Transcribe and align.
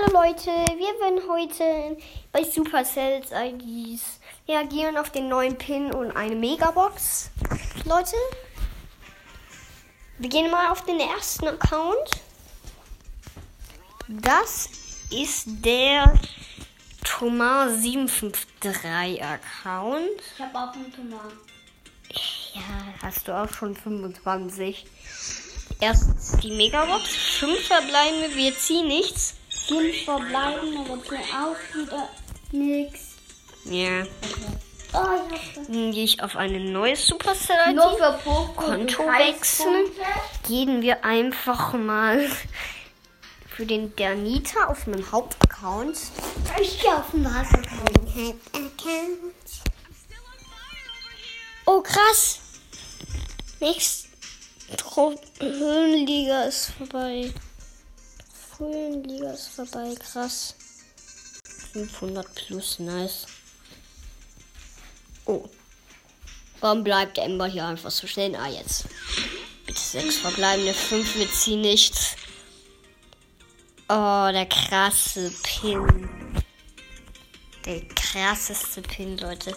Hallo 0.00 0.12
Leute, 0.12 0.50
wir 0.50 1.00
werden 1.00 1.28
heute 1.28 1.96
bei 2.30 2.44
Supercells 2.44 3.30
IDs 3.32 4.20
reagieren 4.46 4.96
auf 4.96 5.10
den 5.10 5.28
neuen 5.28 5.56
Pin 5.56 5.92
und 5.92 6.12
eine 6.12 6.36
Megabox. 6.36 7.30
Leute, 7.84 8.14
wir 10.18 10.28
gehen 10.28 10.50
mal 10.50 10.70
auf 10.70 10.84
den 10.84 11.00
ersten 11.00 11.48
Account. 11.48 12.10
Das 14.08 14.68
ist 15.10 15.46
der 15.64 16.14
Thomas 17.02 17.80
753 17.80 19.24
Account. 19.24 20.20
Ich 20.34 20.40
habe 20.40 20.58
auch 20.58 20.74
einen 20.74 20.92
Thomas. 20.92 21.32
Ja, 22.54 22.94
hast 23.02 23.26
du 23.26 23.36
auch 23.36 23.52
schon 23.52 23.74
25. 23.74 24.86
Erst 25.80 26.42
die 26.42 26.52
Megabox, 26.52 27.04
5 27.40 27.66
verbleibende, 27.66 28.36
wir 28.36 28.56
ziehen 28.56 28.86
nichts. 28.86 29.37
Fünf 29.68 30.04
verbleiben, 30.04 30.76
aber 30.78 31.02
ziehen 31.04 31.18
auch 31.34 31.74
wieder 31.76 32.08
nix. 32.52 33.00
Ja. 33.64 34.02
Oh, 34.94 35.20
Dann 35.68 35.92
gehe 35.92 36.04
ich 36.04 36.22
auf 36.22 36.34
eine 36.36 36.58
neue 36.58 36.96
Supercell 36.96 37.56
ID. 37.68 37.76
Konto 38.56 39.02
wechseln. 39.04 39.84
Gehen 40.46 40.80
wir 40.80 41.04
einfach 41.04 41.74
mal 41.74 42.26
für 43.54 43.66
den 43.66 43.94
Danita 43.96 44.64
auf 44.68 44.86
meinem 44.86 45.12
Hauptaccount. 45.12 45.98
Ich 46.60 46.80
gehe 46.80 46.96
auf 46.96 47.10
den 47.12 47.24
Wasserkreis. 47.26 48.34
Oh, 51.66 51.82
krass. 51.82 52.40
Nächst 53.60 54.06
Tro- 54.78 55.20
Höhenliga 55.40 56.44
ist 56.44 56.70
vorbei. 56.78 57.30
Höhenliga 58.58 59.30
ist 59.30 59.48
vorbei, 59.48 59.94
krass. 59.94 60.56
500 61.72 62.26
plus, 62.34 62.80
nice. 62.80 63.26
Oh. 65.26 65.48
Warum 66.60 66.82
bleibt 66.82 67.16
der 67.16 67.24
Ember 67.24 67.46
hier 67.46 67.66
einfach 67.66 67.92
so 67.92 68.08
stehen? 68.08 68.34
Ah, 68.34 68.48
jetzt. 68.48 68.86
Bitte 69.64 69.80
sechs 69.80 70.16
verbleibende, 70.16 70.74
fünf, 70.74 71.14
wir 71.14 71.30
ziehen 71.30 71.60
nichts. 71.60 72.16
Oh, 73.88 74.28
der 74.32 74.46
krasse 74.46 75.32
Pin. 75.44 76.34
Der 77.64 77.86
krasseste 77.94 78.82
Pin, 78.82 79.16
Leute. 79.18 79.56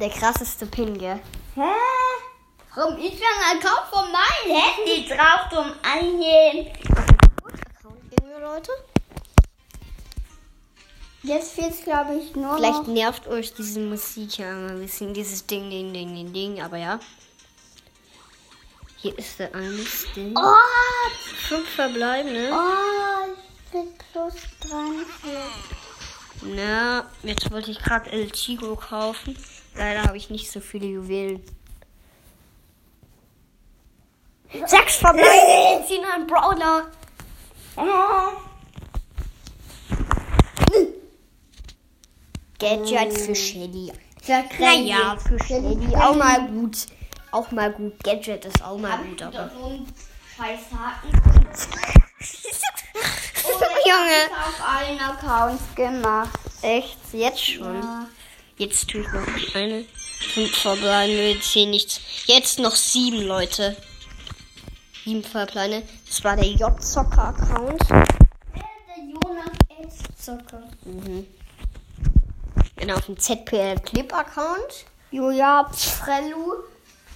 Der 0.00 0.08
krasseste 0.10 0.64
Pin, 0.66 0.96
gell? 0.96 1.20
Hä? 1.54 2.31
Warum 2.74 2.96
ist 2.98 3.20
da 3.20 3.26
ein 3.50 3.58
Account 3.58 3.88
von 3.90 4.04
meinem 4.10 4.60
Handy 4.62 5.06
drauf 5.08 5.48
zum 5.50 5.72
Eingehen? 5.82 6.72
Account 6.88 8.10
gehen 8.10 8.28
wir, 8.28 8.40
Leute. 8.40 8.70
Jetzt 11.22 11.52
fehlt 11.52 11.84
glaube 11.84 12.16
ich 12.16 12.34
nur 12.34 12.56
Vielleicht 12.56 12.78
noch. 12.78 12.86
nervt 12.88 13.28
euch 13.28 13.52
diese 13.54 13.78
Musik 13.78 14.38
ja 14.38 14.50
immer 14.52 14.70
ein 14.70 14.80
bisschen, 14.80 15.14
dieses 15.14 15.46
Ding, 15.46 15.70
Ding, 15.70 15.92
Ding, 15.92 16.14
Ding, 16.14 16.32
Ding, 16.32 16.62
aber 16.62 16.78
ja. 16.78 16.98
Hier 18.96 19.16
ist 19.18 19.38
der 19.38 19.54
eins, 19.54 20.06
Ding. 20.16 20.34
Oh, 20.36 20.54
Fünf 21.48 21.68
verbleibende. 21.68 22.50
oh, 22.52 23.32
ich 23.66 23.70
bin 23.72 23.88
plus 24.12 24.34
43. 24.60 25.32
Na, 26.56 27.06
jetzt 27.22 27.50
wollte 27.52 27.70
ich 27.70 27.78
gerade 27.78 28.10
El 28.10 28.30
Chigo 28.32 28.74
kaufen. 28.76 29.36
Leider 29.76 30.02
habe 30.04 30.16
ich 30.16 30.30
nicht 30.30 30.50
so 30.50 30.60
viele 30.60 30.86
Juwelen. 30.86 31.42
Sechs 34.66 34.96
verbleibende. 34.96 35.86
Ziehen 35.86 36.04
einen 36.04 36.26
Brawler. 36.26 36.90
Oh. 37.76 38.32
Gadget 42.58 43.18
für 43.18 43.34
Shelly. 43.34 43.92
Naja, 44.58 45.16
für 45.16 45.42
Shelly 45.44 45.96
auch 45.96 46.14
mal 46.14 46.46
gut. 46.46 46.86
Auch 47.32 47.50
mal 47.50 47.72
gut. 47.72 48.02
Gadget 48.04 48.44
ist 48.44 48.62
auch 48.62 48.78
mal 48.78 48.98
gut, 48.98 49.22
aber. 49.22 49.50
so 49.50 49.66
einen 49.66 49.92
scheiß 50.36 50.60
Haken. 50.78 51.10
Junge. 53.84 54.30
auf 54.30 54.60
allen 54.64 55.00
Accounts 55.00 55.62
gemacht. 55.74 56.38
Echt? 56.62 56.98
Jetzt 57.12 57.44
schon? 57.44 57.74
Ja. 57.74 58.06
Jetzt 58.58 58.88
tue 58.88 59.00
ich 59.00 59.08
noch 59.08 59.54
eine. 59.56 59.84
Fünf 60.34 60.56
verbleibende, 60.56 61.40
zehn 61.40 61.70
nichts. 61.70 62.00
Jetzt 62.26 62.60
noch 62.60 62.76
sieben 62.76 63.22
Leute. 63.22 63.76
Sieben 65.04 65.24
verbleibende. 65.24 65.86
Das 66.06 66.22
war 66.24 66.36
der 66.36 66.46
J-Zocker-Account. 66.46 67.82
Der 67.90 69.04
Jonas 69.04 69.50
S-Zocker. 69.88 70.62
Mhm. 70.84 71.26
Genau, 72.76 72.94
auf 72.94 73.06
dem 73.06 73.18
ZPL-Clip-Account. 73.18 74.86
Julia 75.10 75.68
Frellu. 75.72 76.54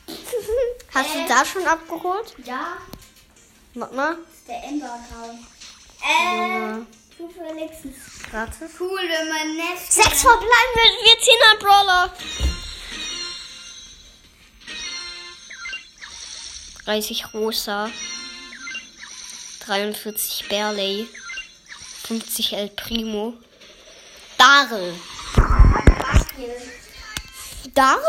Hast 0.94 1.14
du 1.14 1.19
Äh. 1.19 1.28
da 1.28 1.44
schon 1.44 1.66
abgeholt? 1.66 2.34
Ja, 2.44 2.76
Warte 3.75 3.94
mal. 3.94 4.12
ist 4.32 4.48
der 4.48 4.64
Ember-Account. 4.64 5.41
Äh, 6.02 7.16
zufällig. 7.16 7.70
Gratis. 8.30 8.70
Cool, 8.80 9.00
wenn 9.00 9.28
man 9.28 9.56
Nest. 9.56 9.92
Sechs 9.92 10.22
verbleibende, 10.22 10.86
wir 11.02 11.19
ziehen 11.20 11.42
einen 11.50 11.58
Brawler. 11.60 12.12
30 16.86 17.34
Rosa. 17.34 17.91
43 19.66 20.48
Barley. 20.48 21.08
50 22.04 22.52
El 22.54 22.69
Primo. 22.70 23.34
Daryl. 24.38 24.94
Daryl? 27.75 28.02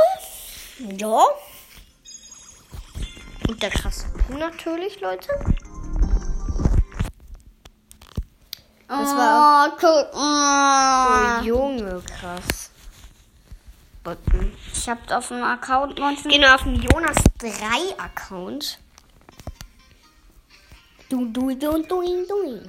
Ja. 0.99 1.23
Und 3.47 3.63
der 3.63 3.71
krasse 3.71 4.05
natürlich, 4.29 4.99
Leute. 5.01 5.29
Das 8.87 9.09
war- 9.15 9.67
Oh, 9.67 9.77
guck 9.79 10.13
Oh. 10.13 11.43
Junge, 11.43 12.01
krass. 12.19 12.69
Button. 14.11 14.53
Ich 14.73 14.87
hab 14.87 15.11
auf 15.11 15.27
dem 15.27 15.43
Account 15.43 15.99
19. 15.99 16.31
Gehen 16.31 16.39
wir 16.41 16.55
auf 16.55 16.63
den 16.63 16.81
Jonas 16.81 17.17
3 17.39 17.49
Account. 18.01 18.79
Du, 21.09 21.25
du, 21.25 21.53
du, 21.55 21.83
du, 21.83 22.01
du. 22.25 22.61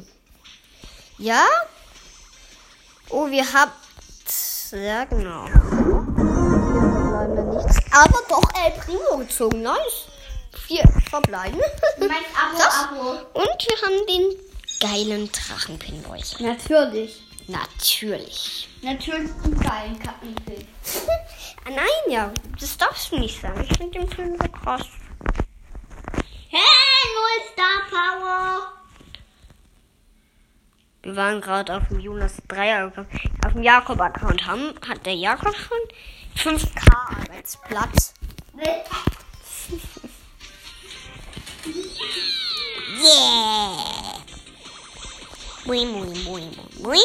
Ja? 1.19 1.45
Oh, 3.11 3.31
wir 3.31 3.45
habt. 3.53 3.73
Ja, 4.73 5.05
genau. 5.05 5.45
Leider 5.47 7.45
nichts. 7.45 7.77
Aber 7.93 8.19
doch 8.29 8.43
El 8.65 8.73
Primo 8.73 9.19
gezogen. 9.19 9.63
Nice. 9.63 10.09
Vier 10.67 10.83
verbleiben. 11.09 11.61
Mein 12.01 12.11
Abo, 12.11 12.59
Das- 12.59 12.75
Abo. 12.85 13.11
Und 13.33 13.67
wir 13.67 13.77
haben 13.87 14.07
den 14.09 14.37
geilen 14.81 15.31
Drachenpin, 15.31 16.03
Leute. 16.03 16.43
Natürlich. 16.43 17.23
Natürlich. 17.49 18.69
Natürlich 18.83 19.31
einen 19.43 19.59
geilen 19.61 19.99
Kattenpilz. 19.99 20.67
Ah, 21.65 21.71
Nein, 21.71 22.13
ja. 22.13 22.33
Das 22.59 22.79
darfst 22.79 23.11
du 23.13 23.19
nicht 23.19 23.41
sagen. 23.43 23.67
Ich 23.69 23.77
finde 23.77 23.99
den 23.99 24.09
Film 24.09 24.37
so 24.41 24.49
krass. 24.49 24.87
Hey, 26.49 26.61
null 27.15 27.53
Star 27.53 27.83
Power. 27.91 28.73
Wir 31.03 31.17
waren 31.17 31.41
gerade 31.43 31.77
auf 31.77 31.89
dem 31.89 32.01
Jonas 32.01 32.37
3 32.49 32.85
Account. 32.85 33.09
Auf 33.45 33.53
dem 33.53 33.63
Jakob-Account 33.63 34.47
haben, 34.47 34.75
hat 34.89 35.05
der 35.05 35.15
Jakob 35.15 35.55
schon 35.55 36.57
5K 36.57 37.21
Arbeitsplatz. 37.21 38.15
Yeah! 43.01 44.19
Mui, 45.67 45.85
mui, 45.85 46.09
mui, 46.25 46.43
mui, 46.57 46.73
mui. 46.83 46.99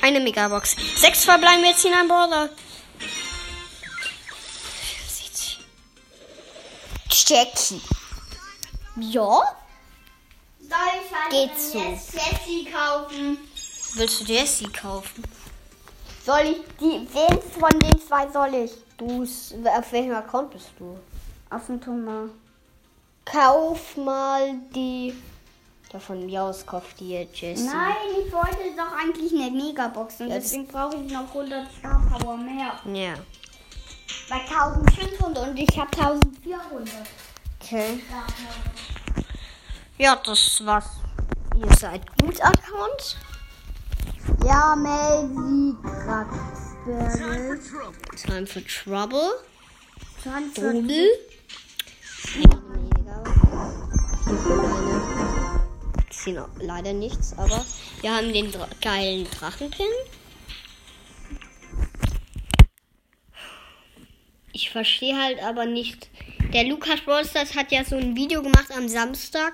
Eine 0.00 0.20
Megabox. 0.20 0.76
Sechs 0.96 1.24
verbleiben 1.24 1.64
jetzt 1.64 1.84
in 1.84 1.94
einem 1.94 2.08
Brawler. 2.08 2.48
Jackie. 7.32 7.80
Ja? 8.96 9.42
Soll 10.60 10.68
ich 10.68 11.14
halt 11.14 11.30
Geht 11.30 11.60
so. 11.60 11.78
jetzt 11.78 12.12
Jessie 12.12 12.70
kaufen? 12.70 13.38
Willst 13.94 14.20
du 14.20 14.24
Jessie 14.24 14.68
kaufen? 14.68 15.24
Soll 16.24 16.40
ich 16.42 16.76
die, 16.78 17.08
wen 17.12 17.42
von 17.58 17.78
den 17.80 18.00
zwei 18.06 18.30
soll 18.30 18.54
ich? 18.54 18.72
Du, 18.98 19.22
auf 19.22 19.92
welchem 19.92 20.14
Account 20.14 20.50
bist 20.50 20.70
du? 20.78 20.98
Auf 21.50 21.66
dem 21.66 21.80
Thomas. 21.80 22.30
Kauf 23.24 23.96
mal 23.96 24.54
die. 24.74 25.14
Ja, 25.92 25.98
von 25.98 26.24
mir 26.24 26.42
aus 26.42 26.64
kauft 26.64 26.98
die 27.00 27.10
Jessie. 27.34 27.64
Nein, 27.66 27.94
ich 28.26 28.32
wollte 28.32 28.56
doch 28.76 28.92
eigentlich 28.98 29.32
eine 29.32 29.50
Megabox 29.50 30.20
und 30.20 30.28
Jetzt- 30.28 30.46
deswegen 30.46 30.66
brauche 30.68 30.96
ich 30.96 31.12
noch 31.12 31.28
100 31.34 31.66
Star 31.78 32.00
Power 32.10 32.36
mehr. 32.38 32.72
Ja. 32.94 33.14
Bei 34.28 34.40
1500 34.40 35.48
und 35.48 35.58
ich 35.58 35.78
habe 35.78 35.90
1400 35.98 36.88
Okay. 37.60 38.02
Ja, 39.98 40.16
das 40.16 40.64
war's. 40.64 40.86
Ihr 41.56 41.76
seid 41.76 42.02
gut 42.20 42.40
Account. 42.40 43.16
Ja, 44.44 44.74
Melly 44.74 45.74
Kratzberg. 45.82 47.60
Time 48.16 48.46
for 48.46 48.62
Trouble. 48.64 49.30
Time 50.22 50.50
for. 50.54 50.72
Mega. 50.72 51.12
Hier 52.34 52.48
kommt 52.48 52.64
eine. 54.74 54.81
Ziehen 56.22 56.40
leider 56.60 56.92
nichts, 56.92 57.36
aber 57.36 57.64
wir 58.00 58.14
haben 58.14 58.32
den 58.32 58.52
Dra 58.52 58.68
geilen 58.80 59.24
Drachenpin. 59.24 59.86
Ich 64.52 64.70
verstehe 64.70 65.20
halt 65.20 65.42
aber 65.42 65.66
nicht. 65.66 66.08
Der 66.52 66.64
Lukas 66.64 67.00
Brawlstars 67.00 67.56
hat 67.56 67.72
ja 67.72 67.84
so 67.84 67.96
ein 67.96 68.14
Video 68.14 68.42
gemacht 68.42 68.70
am 68.76 68.88
Samstag, 68.88 69.52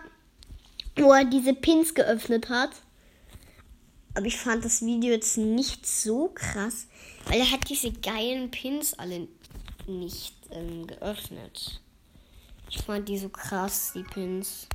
wo 0.97 1.12
er 1.12 1.25
diese 1.25 1.55
Pins 1.55 1.94
geöffnet 1.94 2.50
hat. 2.50 2.71
Aber 4.14 4.26
ich 4.26 4.37
fand 4.37 4.64
das 4.64 4.82
Video 4.82 5.12
jetzt 5.12 5.38
nicht 5.38 5.87
so 5.87 6.29
krass, 6.35 6.88
weil 7.26 7.41
er 7.41 7.50
hat 7.50 7.71
diese 7.71 7.93
geilen 7.93 8.50
Pins 8.50 8.93
alle 8.94 9.29
nicht 9.87 10.35
ähm, 10.50 10.87
geöffnet. 10.87 11.81
Ich 12.69 12.79
fand 12.79 13.09
die 13.09 13.17
so 13.17 13.31
krass, 13.31 13.93
die 13.94 14.03
Pins. 14.03 14.69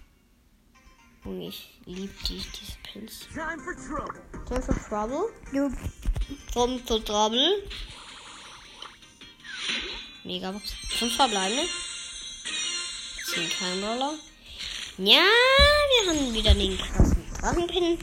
Und 1.25 1.41
ich 1.41 1.69
liebe 1.85 2.13
die, 2.27 2.37
diese 2.37 2.77
Pins. 2.83 3.27
Time 3.33 3.57
for 3.63 3.75
trouble. 3.75 4.21
Time 4.45 4.61
for 4.61 4.75
Trouble? 4.89 5.29
Time 6.51 6.79
for 6.85 7.05
Trouble. 7.05 7.63
Megabox. 10.25 10.73
Fünf 10.89 11.15
verbleibende. 11.15 11.63
Ziehen 13.25 13.49
kein 13.57 13.83
Roller. 13.83 14.13
Ja, 14.97 15.23
wir 15.23 16.09
haben 16.11 16.33
wieder 16.33 16.53
den 16.53 16.77
krassen 16.77 17.25
Drachenpin. 17.39 17.97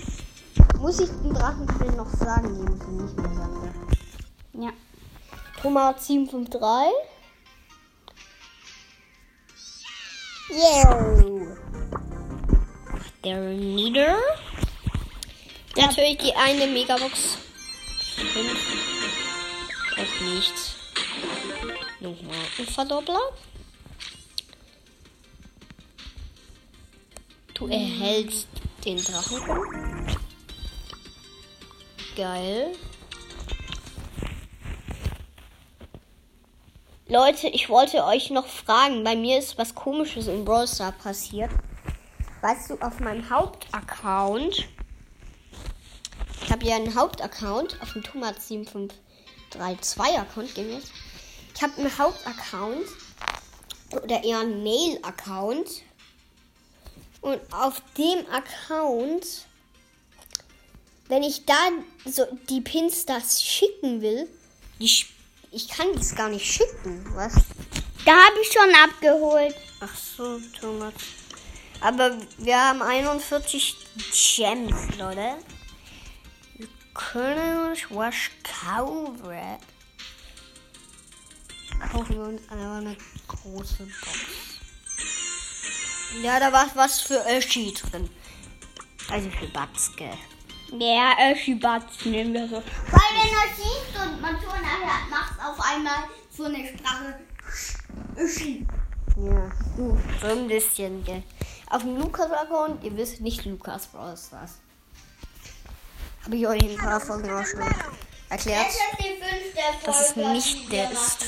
Muss 0.78 0.98
ich 1.00 1.08
den 1.08 1.34
Drachenpin 1.34 1.96
noch 1.96 2.10
sagen? 2.10 2.52
Nee, 2.52 2.70
muss 2.70 2.80
ich 2.80 2.88
nicht 2.88 3.16
mehr 3.16 3.34
sagen. 3.34 3.96
Ja. 4.54 4.72
Thomas 5.60 6.06
753. 6.06 6.60
Yo. 10.50 11.39
Der 13.24 13.38
Nieder. 13.38 14.16
Natürlich 15.76 16.16
die 16.18 16.34
eine 16.34 16.66
Megabox. 16.66 17.36
Fünf. 18.32 18.58
Auch 19.92 20.20
nichts. 20.34 20.76
Nochmal 22.00 22.36
ein 22.58 22.66
Verdoppler. 22.66 23.20
Du 27.52 27.66
erhältst 27.66 28.48
den 28.86 28.96
Drachen. 28.96 29.42
Geil. 32.16 32.74
Leute, 37.06 37.48
ich 37.48 37.68
wollte 37.68 38.04
euch 38.04 38.30
noch 38.30 38.46
fragen. 38.46 39.04
Bei 39.04 39.14
mir 39.14 39.38
ist 39.38 39.58
was 39.58 39.74
Komisches 39.74 40.26
im 40.26 40.46
Brawl 40.46 40.66
Star 40.66 40.92
passiert. 40.92 41.50
Weißt 42.40 42.70
du, 42.70 42.74
auf 42.80 43.00
meinem 43.00 43.28
Hauptaccount. 43.28 44.68
Ich 46.42 46.50
habe 46.50 46.64
ja 46.66 46.76
einen 46.76 46.94
Hauptaccount 46.94 47.80
auf 47.82 47.92
dem 47.92 48.02
Thomas 48.02 48.48
7532 48.48 50.18
Account 50.18 50.54
gehen 50.54 50.68
wir 50.68 50.74
jetzt. 50.76 50.90
Ich 51.54 51.62
habe 51.62 51.76
einen 51.76 51.98
Hauptaccount 51.98 52.86
oder 54.02 54.24
eher 54.24 54.40
einen 54.40 54.62
Mail-Account. 54.62 55.68
Und 57.20 57.40
auf 57.52 57.82
dem 57.98 58.24
Account, 58.32 59.46
wenn 61.08 61.22
ich 61.22 61.44
da 61.44 61.54
so 62.06 62.24
die 62.48 62.62
Pins 62.62 63.04
das 63.04 63.42
schicken 63.42 64.00
will, 64.00 64.26
die, 64.80 64.88
sch- 64.88 65.08
ich 65.50 65.68
kann 65.68 65.88
das 65.94 66.14
gar 66.14 66.30
nicht 66.30 66.50
schicken, 66.50 67.04
was? 67.14 67.34
Da 68.06 68.12
habe 68.12 68.36
ich 68.42 68.50
schon 68.50 68.74
abgeholt. 68.74 69.54
Ach 69.80 69.94
so, 69.94 70.40
Thomas. 70.58 70.94
Aber 71.80 72.16
wir 72.38 72.56
haben 72.56 72.82
41 72.82 73.76
Gems, 74.36 74.96
Leute. 74.98 75.36
Wir 76.56 76.68
können 76.92 77.70
uns 77.70 77.80
was 77.90 78.14
kaufen. 78.62 79.58
Kaufen 81.90 82.14
wir 82.14 82.22
uns 82.22 82.42
einfach 82.50 82.76
eine 82.76 82.96
große 83.26 83.84
Box. 83.84 84.18
Ja, 86.22 86.38
da 86.38 86.52
war 86.52 86.66
was 86.74 87.00
für 87.00 87.24
Öschi 87.28 87.72
drin. 87.72 88.10
Also 89.10 89.30
für 89.30 89.46
Batzke. 89.46 90.10
Ja, 90.78 91.14
Öschi-Batz 91.32 92.04
nehmen 92.04 92.34
wir 92.34 92.46
so. 92.46 92.56
Weil 92.56 92.62
wenn 92.92 93.32
er 93.32 93.48
schießt 93.56 94.06
und 94.06 94.20
man 94.20 94.36
schon 94.36 94.50
nachher 94.50 95.08
macht 95.10 95.40
auf 95.40 95.58
einmal 95.60 96.04
so 96.30 96.44
eine 96.44 96.68
Sprache. 96.68 97.18
Öschi. 98.16 98.66
Ja, 99.16 99.50
so 100.20 100.26
ein 100.28 100.46
bisschen, 100.46 101.02
gell. 101.04 101.22
Auf 101.70 101.82
dem 101.82 101.96
Lukas-Account, 101.98 102.82
ihr 102.82 102.96
wisst 102.96 103.20
nicht 103.20 103.44
Lukas 103.44 103.86
Brawl 103.86 104.16
Stars. 104.16 104.58
Habe 106.24 106.34
ich 106.34 106.46
euch 106.46 106.60
in 106.62 106.70
ein 106.70 106.76
paar 106.76 107.00
Folgen 107.00 107.30
auch 107.30 107.46
schon 107.46 107.60
erklärt. 108.28 108.66
Das 109.84 110.08
ist 110.08 110.16
nicht 110.16 110.72
der 110.72 110.90
ist. 110.90 111.26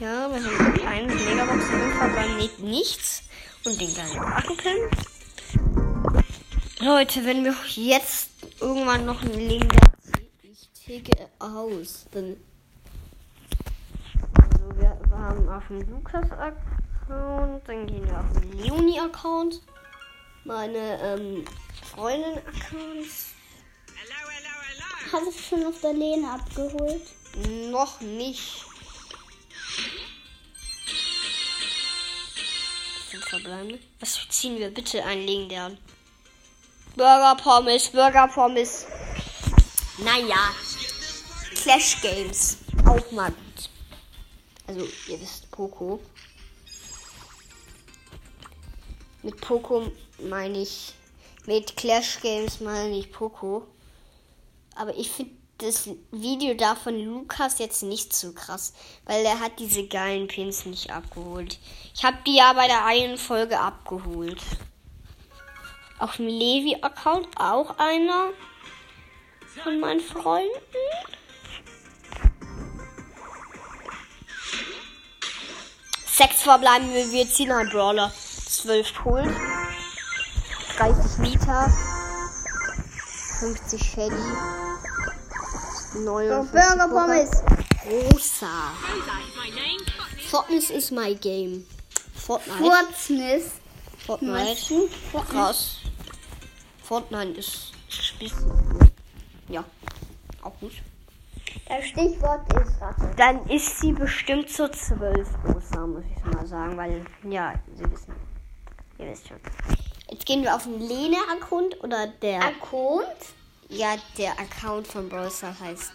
Ja, 0.00 0.28
wir 0.28 0.42
haben 0.42 0.86
eine 0.88 1.14
Megabox 1.14 1.64
im 1.70 1.92
Verband 1.92 2.36
nicht 2.38 2.58
nichts 2.58 3.22
und 3.64 3.80
den 3.80 3.94
kleinen 3.94 4.16
Drachenpin. 4.16 4.90
Leute, 6.80 7.24
wenn 7.24 7.44
wir 7.44 7.54
jetzt 7.76 8.30
irgendwann 8.60 9.06
noch 9.06 9.22
einen 9.22 9.38
Link 9.38 9.72
ich 10.42 10.68
ticke 10.84 11.28
aus, 11.38 12.06
dann 12.10 12.36
also 14.34 14.80
wir 14.80 14.98
haben 15.12 15.48
auf 15.48 15.68
dem 15.68 15.88
Lukas-Account, 15.88 16.71
dann 17.66 17.86
gehen 17.86 18.04
wir 18.04 18.18
auf 18.18 18.40
den 18.40 18.52
Leonie-Account, 18.58 19.62
meine 20.44 21.00
ähm, 21.02 21.44
Freundin-Accounts, 21.94 23.32
Hast 25.12 25.26
du 25.26 25.32
schon 25.32 25.66
auf 25.66 25.78
der 25.82 25.92
Lehne 25.92 26.30
abgeholt? 26.30 27.02
Noch 27.70 28.00
nicht. 28.00 28.64
Was 34.00 34.26
ziehen 34.30 34.58
wir 34.58 34.70
bitte 34.72 35.04
einen 35.04 35.26
legendären? 35.26 35.76
Burger 36.96 37.36
Pommes, 37.36 37.88
Burger 37.90 38.28
Pommes. 38.28 38.86
Naja. 39.98 40.54
Clash 41.56 42.00
Games. 42.00 42.58
Auch 42.86 43.12
mal 43.12 43.30
gut. 43.30 43.70
Also, 44.66 44.88
ihr 45.08 45.20
wisst 45.20 45.50
Poco. 45.50 46.00
Mit 49.22 49.40
Poco 49.40 49.90
meine 50.18 50.58
ich. 50.58 50.94
Mit 51.46 51.76
Clash 51.76 52.20
Games 52.20 52.60
meine 52.60 52.96
ich 52.96 53.12
Poco. 53.12 53.66
Aber 54.76 54.96
ich 54.96 55.10
finde 55.10 55.32
das 55.58 55.88
Video 56.10 56.54
da 56.54 56.74
von 56.74 56.98
Lukas 56.98 57.58
jetzt 57.58 57.82
nicht 57.82 58.12
so 58.12 58.32
krass, 58.32 58.72
weil 59.04 59.24
er 59.24 59.38
hat 59.38 59.58
diese 59.58 59.86
geilen 59.86 60.26
Pins 60.26 60.66
nicht 60.66 60.90
abgeholt. 60.90 61.58
Ich 61.94 62.04
habe 62.04 62.18
die 62.26 62.36
ja 62.36 62.52
bei 62.52 62.66
der 62.66 62.84
einen 62.84 63.16
Folge 63.16 63.60
abgeholt. 63.60 64.40
Auf 65.98 66.16
dem 66.16 66.26
Levi-Account 66.26 67.28
auch 67.36 67.78
einer 67.78 68.30
von 69.62 69.78
meinen 69.78 70.00
Freunden. 70.00 70.50
Sechs 76.06 76.42
verbleiben 76.42 76.92
wir, 76.92 77.10
wir 77.10 77.28
ziehen 77.28 77.52
einen 77.52 77.70
Brawler. 77.70 78.12
Zwölf 78.52 78.92
Pult. 78.92 79.24
30 80.76 81.18
Liter. 81.26 81.72
50 83.40 83.82
Shelly. 83.82 84.14
59 85.94 86.52
Burger 86.52 86.88
Pommes. 86.88 87.30
Rosa. 87.86 88.72
Fortnite 90.30 90.70
is 90.70 90.90
my 90.90 91.14
game. 91.14 91.64
Fortnite. 92.14 92.58
Furzness. 92.58 93.52
Fortnite. 94.06 94.90
Krass. 95.30 95.78
Fortnite 96.84 97.38
ist 97.38 97.72
Spiel. 97.88 98.30
Ja. 99.48 99.64
Auch 100.42 100.52
gut. 100.60 100.72
Das 101.68 101.86
Stichwort 101.86 102.52
ist 102.60 102.80
Ratte. 102.82 103.14
Dann 103.16 103.46
ist 103.46 103.80
sie 103.80 103.92
bestimmt 103.92 104.50
so 104.50 104.68
12 104.68 105.26
Rosa, 105.46 105.86
muss 105.86 106.04
ich 106.04 106.34
mal 106.34 106.46
sagen, 106.46 106.76
weil, 106.76 107.06
ja, 107.24 107.54
Sie 107.74 107.90
wissen. 107.90 108.31
Ihr 109.02 109.12
wisst 109.12 109.28
schon. 109.28 109.40
Jetzt 110.10 110.26
gehen 110.26 110.42
wir 110.42 110.54
auf 110.54 110.64
den 110.64 110.80
Lene-Account 110.80 111.82
oder 111.82 112.06
der. 112.06 112.42
Account? 112.42 113.06
Ja, 113.68 113.96
der 114.18 114.38
Account 114.38 114.86
von 114.86 115.08
Brawl 115.08 115.30
Stars 115.30 115.58
heißt 115.60 115.92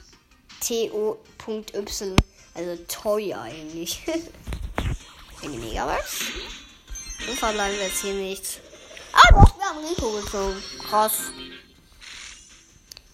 to.y, 0.68 2.16
also 2.56 2.84
Toy 2.88 3.34
eigentlich. 3.34 4.02
Eine 5.44 5.58
Megabox. 5.58 6.22
Und 7.30 7.38
verbleiben 7.38 7.78
wir 7.78 7.86
jetzt 7.86 8.02
hier 8.02 8.14
nichts. 8.14 8.60
Ah 9.14 9.32
doch, 9.32 9.58
wir 9.58 9.66
haben 9.66 9.86
Rico 9.86 10.12
gezogen. 10.12 10.64
Krass. 10.90 11.32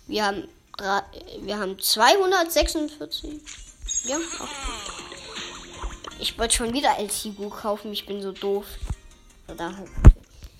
Wir 0.07 0.25
haben, 0.25 0.47
wir 1.41 1.57
haben 1.57 1.79
246. 1.79 3.41
Ja, 4.05 4.17
auch. 4.17 4.47
Ich 6.19 6.37
wollte 6.37 6.55
schon 6.55 6.73
wieder 6.73 6.97
El 6.97 7.07
Tigo 7.09 7.49
kaufen. 7.49 7.91
Ich 7.91 8.05
bin 8.05 8.21
so 8.21 8.31
doof. 8.31 8.65
Oder 9.47 9.73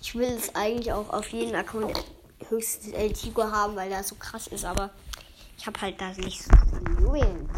ich 0.00 0.14
will 0.14 0.32
es 0.32 0.54
eigentlich 0.54 0.92
auch 0.92 1.10
auf 1.10 1.28
jeden 1.28 1.54
Account 1.54 2.04
höchstens 2.48 2.92
El 2.92 3.12
Tigo 3.12 3.42
haben, 3.44 3.76
weil 3.76 3.90
das 3.90 4.08
so 4.08 4.14
krass 4.16 4.46
ist. 4.48 4.64
Aber 4.64 4.90
ich 5.56 5.66
habe 5.66 5.80
halt 5.80 6.00
da 6.00 6.10
nicht 6.12 6.42
so 6.42 6.50
viele 6.70 7.00
Juwelen. 7.00 7.48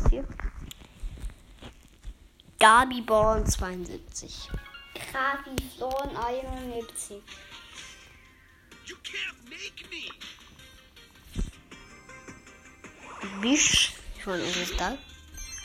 Gabi 2.58 3.02
Born 3.02 3.44
72. 3.44 4.48
Grafi 4.94 5.56
Florn 5.76 6.16
71. 6.16 7.22
You 8.86 8.96
can't 9.02 9.36
make 9.50 9.84
me. 9.90 10.10
Bisch. 13.42 13.92
Schon 14.22 14.40
ist 14.40 14.56
es 14.56 14.76
da. 14.76 14.96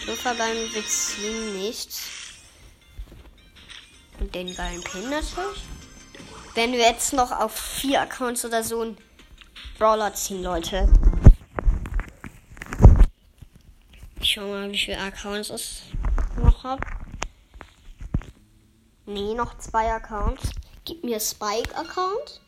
Wir 0.06 0.86
ziehen 0.88 1.58
nichts. 1.58 2.21
Und 4.22 4.36
den 4.36 4.56
geilen 4.56 4.84
Pin 4.84 5.10
natürlich. 5.10 5.63
Wenn 6.54 6.74
wir 6.74 6.80
jetzt 6.80 7.12
noch 7.12 7.32
auf 7.32 7.54
vier 7.54 8.01
Accounts 8.01 8.46
oder 8.46 8.63
so 8.63 8.82
einen 8.82 8.98
Brawler 9.80 10.13
ziehen, 10.13 10.44
Leute. 10.44 10.88
Ich 14.20 14.34
schau 14.34 14.48
mal, 14.48 14.72
wie 14.72 14.78
viele 14.78 15.00
Accounts 15.00 15.50
ich 15.50 15.82
noch 16.38 16.63
habe. 16.63 16.86
Nee, 19.08 19.34
noch 19.34 19.58
zwei 19.58 19.92
Accounts. 19.92 20.51
Gib 20.86 21.04
mir 21.04 21.20
Spike-Account. 21.20 22.42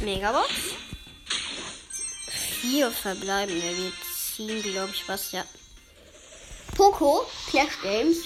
Megabox. 0.00 0.50
Vier 2.60 2.90
verbleibende. 2.90 3.62
Wir 3.62 3.92
ziehen, 4.38 4.62
glaube 4.62 4.92
ich, 4.94 5.08
was, 5.08 5.32
ja. 5.32 5.44
Poco, 6.76 7.26
Clash 7.48 7.80
Games. 7.82 8.18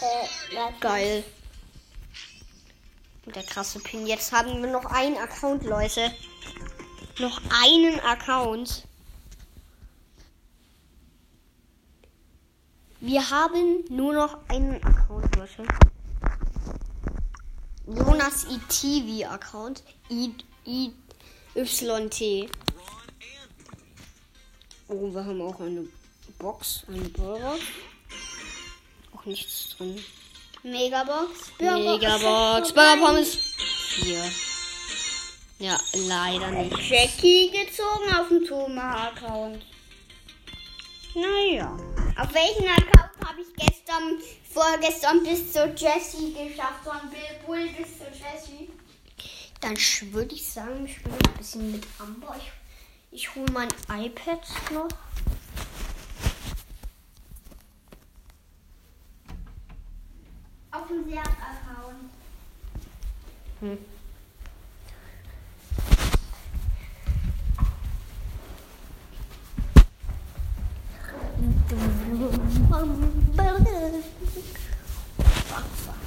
Äh? 0.00 0.72
Geil. 0.80 1.24
Der 3.26 3.42
krasse 3.42 3.78
Pin. 3.80 4.06
Jetzt 4.06 4.32
haben 4.32 4.62
wir 4.62 4.70
noch 4.70 4.86
einen 4.86 5.18
Account, 5.18 5.64
Leute. 5.64 6.14
Noch 7.18 7.40
einen 7.62 8.00
Account. 8.00 8.84
Wir 13.00 13.28
haben 13.28 13.84
nur 13.90 14.14
noch 14.14 14.38
einen 14.48 14.82
Account, 14.82 15.36
Leute. 15.36 15.64
Jonas 17.86 18.44
ITV 18.44 19.28
Account. 19.30 19.82
I, 20.10 20.32
I, 20.64 20.92
YT. 21.54 22.50
Oh, 24.90 25.12
wir 25.12 25.22
haben 25.22 25.40
auch 25.42 25.60
eine 25.60 25.86
Box, 26.38 26.84
eine 26.88 27.08
Ballbox. 27.10 27.60
Auch 29.14 29.24
nichts 29.26 29.76
drin. 29.76 30.02
Megabox. 30.62 31.52
Megabox, 31.58 32.72
Burger 32.72 32.96
Pommes. 32.96 33.38
Hier. 33.96 34.24
Ja, 35.58 35.78
leider 35.92 36.50
nicht. 36.52 36.90
Jackie 36.90 37.50
gezogen 37.50 38.14
auf 38.18 38.28
dem 38.28 38.46
Thomas-Account. 38.46 39.62
Naja. 41.14 41.76
Auf 42.16 42.32
welchen 42.32 42.68
Account 42.68 43.26
habe 43.26 43.42
ich 43.42 43.54
gestern, 43.56 44.18
vorgestern 44.50 45.22
bis 45.22 45.52
zu 45.52 45.66
Jessie 45.76 46.32
geschafft? 46.32 46.84
Von 46.84 47.10
Bill 47.10 47.20
Bull 47.44 47.68
bis 47.76 47.98
zu 47.98 48.04
Jessie. 48.04 48.70
Dann 49.60 49.76
würde 50.14 50.34
ich 50.34 50.48
sagen, 50.48 50.86
ich 50.86 50.96
spiele 50.96 51.14
ein 51.14 51.38
bisschen 51.38 51.72
mit 51.72 51.84
Amber. 51.98 52.36
Ich, 52.38 52.57
ich 53.10 53.34
hole 53.34 53.50
mein 53.52 53.68
iPad 53.90 54.40
noch. 54.72 54.88
Auf 60.70 60.86
dem 60.88 61.04
Seat-Account. 61.04 62.10
Hm. 63.60 63.78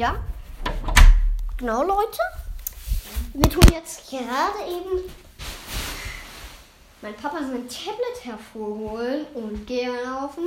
Ja. 0.00 0.16
Genau, 1.58 1.82
Leute. 1.82 2.18
Wir 3.34 3.50
tun 3.50 3.62
jetzt 3.70 4.08
gerade 4.08 4.64
eben 4.66 5.12
mein 7.02 7.14
Papa 7.16 7.36
sein 7.40 7.68
Tablet 7.68 8.24
hervorholen 8.24 9.26
und 9.34 9.66
gehen 9.66 9.90
auf 10.08 10.36
den 10.36 10.46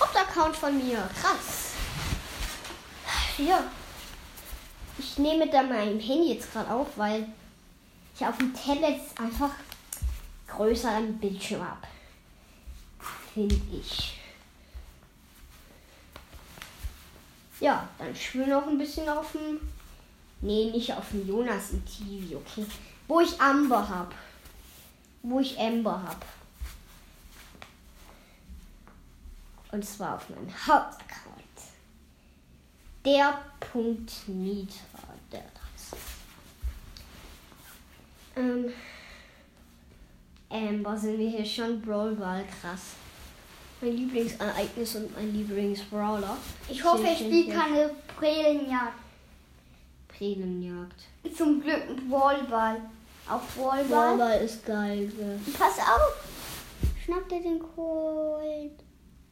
Hauptaccount 0.00 0.56
von 0.56 0.76
mir. 0.76 1.08
Krass. 1.22 1.74
Ja. 3.38 3.62
Ich 4.98 5.16
nehme 5.16 5.48
da 5.48 5.62
mein 5.62 6.00
Handy 6.00 6.32
jetzt 6.32 6.52
gerade 6.52 6.68
auf, 6.68 6.88
weil 6.96 7.28
ich 8.16 8.26
auf 8.26 8.36
dem 8.38 8.52
Tablet 8.52 9.00
einfach 9.16 9.52
größer 10.48 10.90
am 10.90 11.18
Bildschirm 11.18 11.62
habe. 11.62 11.86
Finde 13.32 13.60
ich. 13.70 14.17
Ja, 17.60 17.88
dann 17.98 18.14
wir 18.46 18.54
noch 18.54 18.66
ein 18.66 18.78
bisschen 18.78 19.08
auf 19.08 19.32
dem. 19.32 19.60
Nee, 20.40 20.70
nicht 20.70 20.92
auf 20.92 21.10
dem 21.10 21.26
Jonas 21.26 21.72
im 21.72 21.84
TV, 21.84 22.36
okay. 22.36 22.64
Wo 23.08 23.20
ich 23.20 23.40
Amber 23.40 23.88
hab. 23.88 24.14
Wo 25.22 25.40
ich 25.40 25.58
Amber 25.58 26.00
hab. 26.02 26.24
Und 29.72 29.84
zwar 29.84 30.16
auf 30.16 30.28
meinem 30.30 30.48
Hauptaccount. 30.66 31.38
Der 33.04 33.42
Punkt 33.60 34.28
Mieter. 34.28 34.74
Der. 35.32 35.44
Ähm. 38.36 38.72
Amber 40.50 40.96
sind 40.96 41.18
wir 41.18 41.28
hier 41.28 41.44
schon 41.44 41.82
Brawl 41.82 42.16
krass. 42.16 42.94
Mein 43.80 43.96
Lieblingsereignis 43.96 44.96
und 44.96 45.14
mein 45.14 45.32
Lieblingsbrawler. 45.32 46.36
Ich 46.68 46.82
hoffe, 46.82 47.06
ich 47.06 47.18
spiele 47.18 47.54
keine 47.54 47.90
Prälenjagd. 48.16 48.98
Prälenjagd. 50.08 51.04
Zum 51.36 51.60
Glück 51.60 51.82
ein 51.88 52.10
Wallball. 52.10 52.80
Auf 53.28 53.56
Wallball. 53.56 54.16
Brawler 54.16 54.40
ist 54.40 54.66
geil. 54.66 55.12
Pass 55.56 55.78
auf. 55.78 56.24
Schnapp 57.04 57.28
dir 57.28 57.40
den 57.40 57.60
Colt. 57.60 58.72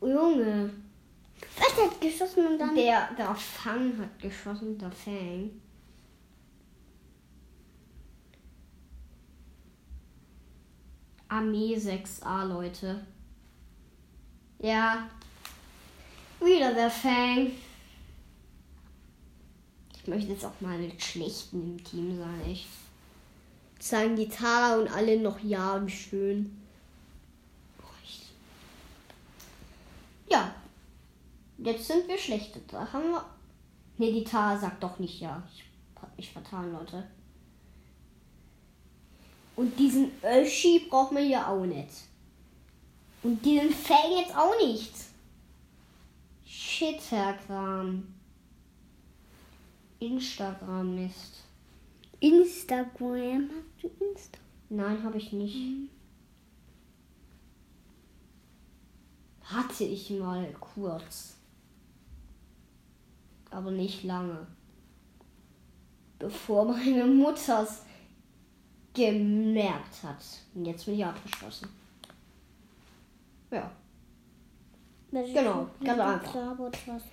Junge. 0.00 0.70
Was 1.58 1.74
der 1.74 1.84
hat 1.86 2.00
geschossen 2.00 2.46
und 2.46 2.58
dann. 2.58 2.74
Der, 2.74 3.08
der 3.18 3.34
Fang 3.34 3.98
hat 3.98 4.18
geschossen, 4.18 4.78
der 4.78 4.90
Fang. 4.90 5.50
Armee 11.28 11.76
6a, 11.76 12.44
Leute. 12.44 13.04
Ja. 14.58 15.08
Wieder 16.40 16.74
der 16.74 16.90
Fang. 16.90 17.50
Ich 19.94 20.06
möchte 20.06 20.32
jetzt 20.32 20.44
auch 20.44 20.60
mal 20.60 20.78
mit 20.78 21.02
Schlechten 21.02 21.62
im 21.78 21.84
Team 21.84 22.16
sein, 22.16 22.40
echt. 22.50 22.66
Sagen 23.80 24.16
die 24.16 24.28
Tara 24.28 24.76
und 24.76 24.88
alle 24.88 25.18
noch 25.20 25.38
ja 25.40 25.74
und 25.74 25.90
schön. 25.90 26.56
Ich- 28.04 28.30
Ja, 30.30 30.54
Jetzt 31.58 31.86
sind 31.86 32.06
wir 32.06 32.18
schlechte. 32.18 32.60
Da 32.68 32.92
haben 32.92 33.10
wir. 33.12 33.24
Ne, 33.98 34.12
die 34.12 34.24
Tara 34.24 34.58
sagt 34.58 34.82
doch 34.82 34.98
nicht 34.98 35.20
ja. 35.20 35.42
Ich 35.54 35.64
hab 36.00 36.14
mich 36.16 36.30
vertan, 36.30 36.70
Leute. 36.72 37.02
Und 39.56 39.76
diesen 39.78 40.10
Öschi 40.22 40.86
braucht 40.90 41.12
man 41.12 41.26
ja 41.28 41.48
auch 41.48 41.64
nicht. 41.64 41.88
Und 43.26 43.44
diesen 43.44 43.70
Fang 43.72 44.12
jetzt 44.16 44.36
auch 44.36 44.56
nicht. 44.64 44.92
Shittergram. 46.44 48.14
Instagram 49.98 50.94
Mist. 50.94 51.42
Instagram. 52.20 53.50
Hast 53.50 53.82
du 53.82 53.88
Insta? 54.04 54.38
Nein, 54.68 55.02
habe 55.02 55.18
ich 55.18 55.32
nicht. 55.32 55.90
Hatte 59.42 59.82
ich 59.82 60.08
mal 60.10 60.46
kurz. 60.60 61.34
Aber 63.50 63.72
nicht 63.72 64.04
lange. 64.04 64.46
Bevor 66.20 66.64
meine 66.66 67.06
Mutter 67.06 67.64
es 67.64 67.82
gemerkt 68.94 70.04
hat. 70.04 70.22
Und 70.54 70.66
jetzt 70.66 70.86
bin 70.86 70.94
ich 70.94 71.04
abgeschlossen. 71.04 71.85
Ja. 73.56 73.70
Genau, 75.10 75.68
ganz 75.82 76.00
einfach. 76.00 76.32
Gelabert 76.32 76.78
hast. 76.86 77.06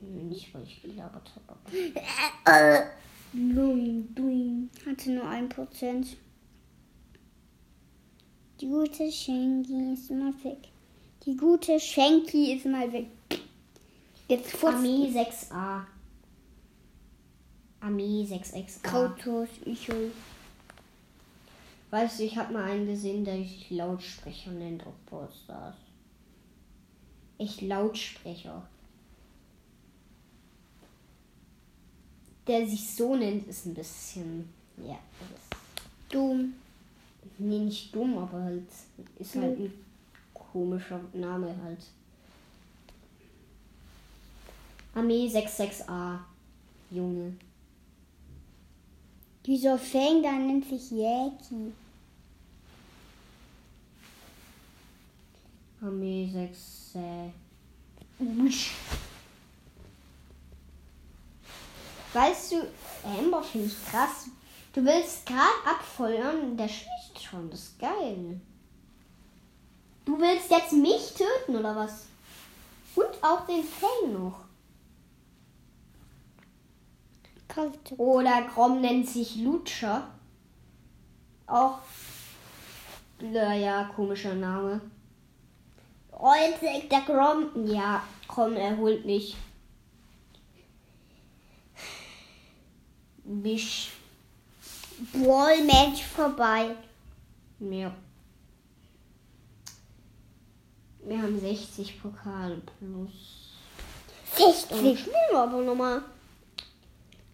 Nicht, 0.00 0.52
weil 0.54 0.62
ich 0.64 0.82
gelabert 0.82 1.32
habe. 1.34 2.90
Doing, 3.32 4.14
doing. 4.14 4.70
Hatte 4.86 5.10
nur 5.12 5.26
ein 5.28 5.48
Prozent. 5.48 6.16
Die 8.60 8.68
gute 8.68 9.10
Schenki 9.10 9.92
ist 9.94 10.10
mal 10.10 10.32
weg. 10.44 10.68
Die 11.24 11.36
gute 11.36 11.80
Schenki 11.80 12.54
ist 12.54 12.66
mal 12.66 12.92
weg. 12.92 13.08
Jetzt 14.28 14.62
Armee 14.64 15.10
6a. 15.10 15.84
Armee 17.80 18.24
6xa. 18.24 18.82
Kautos, 18.82 19.48
ich 19.64 19.88
hol. 19.88 20.10
Weißt 21.94 22.18
du, 22.18 22.24
ich 22.24 22.36
habe 22.36 22.52
mal 22.52 22.64
einen 22.64 22.88
gesehen, 22.88 23.24
der 23.24 23.36
sich 23.36 23.70
Lautsprecher 23.70 24.50
nennt 24.50 24.84
auf 24.84 24.94
Brawl 25.06 25.28
Stars. 25.44 25.76
Echt 27.38 27.60
Lautsprecher. 27.60 28.66
Der 32.48 32.66
sich 32.66 32.96
so 32.96 33.14
nennt, 33.14 33.46
ist 33.46 33.66
ein 33.66 33.74
bisschen. 33.74 34.52
Ja, 34.76 34.98
das 35.20 35.30
ist. 35.38 36.12
Dumm. 36.12 36.54
Nee, 37.38 37.60
nicht 37.60 37.94
dumm, 37.94 38.18
aber 38.18 38.42
halt. 38.42 38.66
Ist 39.20 39.36
halt 39.36 39.56
ein 39.60 39.72
komischer 40.32 40.98
Name 41.12 41.54
halt. 41.62 41.84
Armee 44.96 45.28
66a. 45.28 46.18
Junge. 46.90 47.36
Dieser 49.46 49.78
Fang 49.78 50.24
da 50.24 50.32
nennt 50.32 50.68
sich 50.68 50.90
Yaki. 50.90 51.72
Armee 55.84 56.30
6. 56.32 56.94
Äh, 56.96 57.30
Weißt 62.12 62.52
du, 62.52 62.56
Amber 63.04 63.42
finde 63.42 63.66
ich 63.66 63.86
krass. 63.86 64.28
Du 64.72 64.84
willst 64.84 65.26
gerade 65.26 65.68
abfeuern, 65.68 66.56
der 66.56 66.68
schießt 66.68 67.22
schon. 67.22 67.50
Das 67.50 67.60
ist 67.60 67.78
geil. 67.78 68.40
Du 70.04 70.18
willst 70.18 70.50
jetzt 70.50 70.72
mich 70.72 71.14
töten 71.14 71.56
oder 71.56 71.76
was? 71.76 72.06
Und 72.94 73.22
auch 73.22 73.46
den 73.46 73.64
Fang 73.64 74.12
noch. 74.12 74.40
Kautos. 77.48 77.98
Oder 77.98 78.42
Grom 78.42 78.80
nennt 78.80 79.08
sich 79.08 79.36
Lutscher. 79.36 80.08
Auch. 81.46 81.78
Naja, 83.20 83.90
komischer 83.94 84.34
Name. 84.34 84.80
Sagt 86.20 86.92
der 86.92 87.00
Grom. 87.02 87.66
Ja, 87.66 88.02
komm, 88.26 88.56
er 88.56 88.76
holt 88.76 89.04
mich. 89.04 89.36
Mich. 93.24 93.90
Ball-Match 95.12 96.04
vorbei. 96.04 96.76
Ja. 97.58 97.92
Wir 101.04 101.20
haben 101.20 101.38
60 101.38 102.00
Pokale 102.00 102.62
plus. 102.78 103.52
60. 104.36 104.98
Spielen 104.98 105.14
wir 105.30 105.38
aber 105.38 105.60
nochmal. 105.62 106.02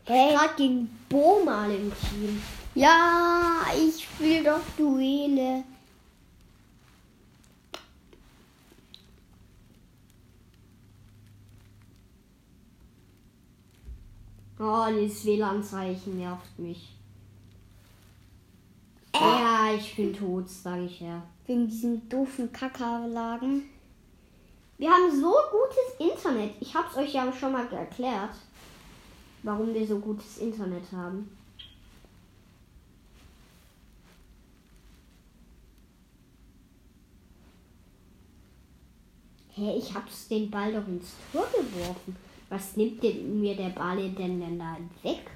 Hey. 0.05 0.33
Gerade 0.33 0.55
gegen 0.57 1.05
Bo 1.09 1.43
mal 1.45 1.71
im 1.71 1.93
Team. 1.95 2.43
Ja, 2.75 3.63
ich 3.77 4.07
will 4.19 4.43
doch 4.43 4.61
Duelle. 4.77 5.65
Oh, 14.63 14.85
dieses 14.91 15.25
WLAN-Zeichen 15.25 16.19
nervt 16.19 16.59
mich. 16.59 16.95
Ja, 19.15 19.73
ich 19.75 19.97
bin 19.97 20.13
tot, 20.13 20.51
sage 20.51 20.85
ich 20.85 21.01
ja. 21.01 21.23
Wegen 21.47 21.67
diesen 21.67 22.07
doofen 22.11 22.53
Kackerlagen. 22.53 23.71
Wir 24.77 24.91
haben 24.91 25.11
so 25.11 25.35
gutes 25.51 26.13
Internet. 26.13 26.57
Ich 26.61 26.75
hab's 26.75 26.95
euch 26.99 27.15
ja 27.15 27.33
schon 27.33 27.53
mal 27.53 27.73
erklärt, 27.73 28.35
warum 29.43 29.73
wir 29.73 29.87
so 29.87 29.99
gutes 29.99 30.37
Internet 30.37 30.85
haben. 30.93 31.35
Hä, 39.55 39.79
ich 39.79 39.95
hab's 39.95 40.29
den 40.29 40.51
Ball 40.51 40.71
doch 40.71 40.87
ins 40.87 41.15
Tor 41.33 41.47
geworfen. 41.51 42.30
Was 42.51 42.77
nimmt 42.77 43.03
denn 43.03 43.41
mir 43.41 43.57
der 43.57 43.71
Ball 43.71 44.11
denn 44.11 44.41
denn 44.41 44.59
da 44.59 44.77
weg? 45.03 45.31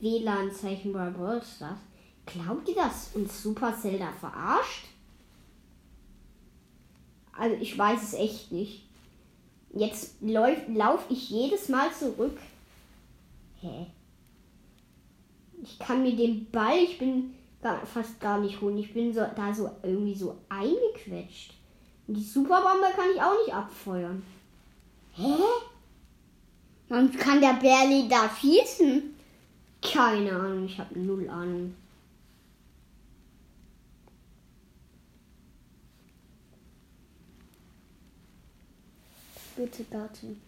WLAN-Zeichen 0.00 0.92
bei 0.92 1.08
Brawl 1.10 1.42
Stars. 1.42 1.78
Glaubt 2.26 2.68
ihr, 2.68 2.74
dass 2.74 3.14
uns 3.14 3.42
Supercell 3.42 3.98
da 3.98 4.12
verarscht? 4.12 4.84
Also 7.32 7.56
ich 7.56 7.76
weiß 7.76 8.02
es 8.02 8.12
echt 8.14 8.52
nicht. 8.52 8.84
Jetzt 9.74 10.16
laufe 10.20 11.12
ich 11.12 11.30
jedes 11.30 11.68
Mal 11.70 11.92
zurück. 11.92 12.38
Hä? 13.60 13.86
Ich 15.62 15.78
kann 15.78 16.02
mir 16.02 16.14
den 16.14 16.50
Ball, 16.50 16.78
ich 16.82 16.98
bin 16.98 17.34
gar, 17.62 17.84
fast 17.86 18.20
gar 18.20 18.38
nicht 18.40 18.60
holen. 18.60 18.78
Ich 18.78 18.92
bin 18.92 19.12
so, 19.12 19.20
da 19.34 19.54
so 19.54 19.70
irgendwie 19.82 20.14
so 20.14 20.36
eingequetscht. 20.50 21.55
Und 22.06 22.14
die 22.14 22.22
Superbombe 22.22 22.86
kann 22.94 23.10
ich 23.14 23.20
auch 23.20 23.36
nicht 23.44 23.54
abfeuern. 23.54 24.22
Hä? 25.14 25.34
Man 26.88 27.10
kann 27.16 27.40
der 27.40 27.54
Berli 27.54 28.08
da 28.08 28.30
schießen. 28.30 29.14
Keine 29.82 30.32
Ahnung, 30.32 30.66
ich 30.66 30.78
habe 30.78 30.98
null 30.98 31.28
Ahnung. 31.28 31.74
Bitte, 39.56 39.84
Garten. 39.84 40.40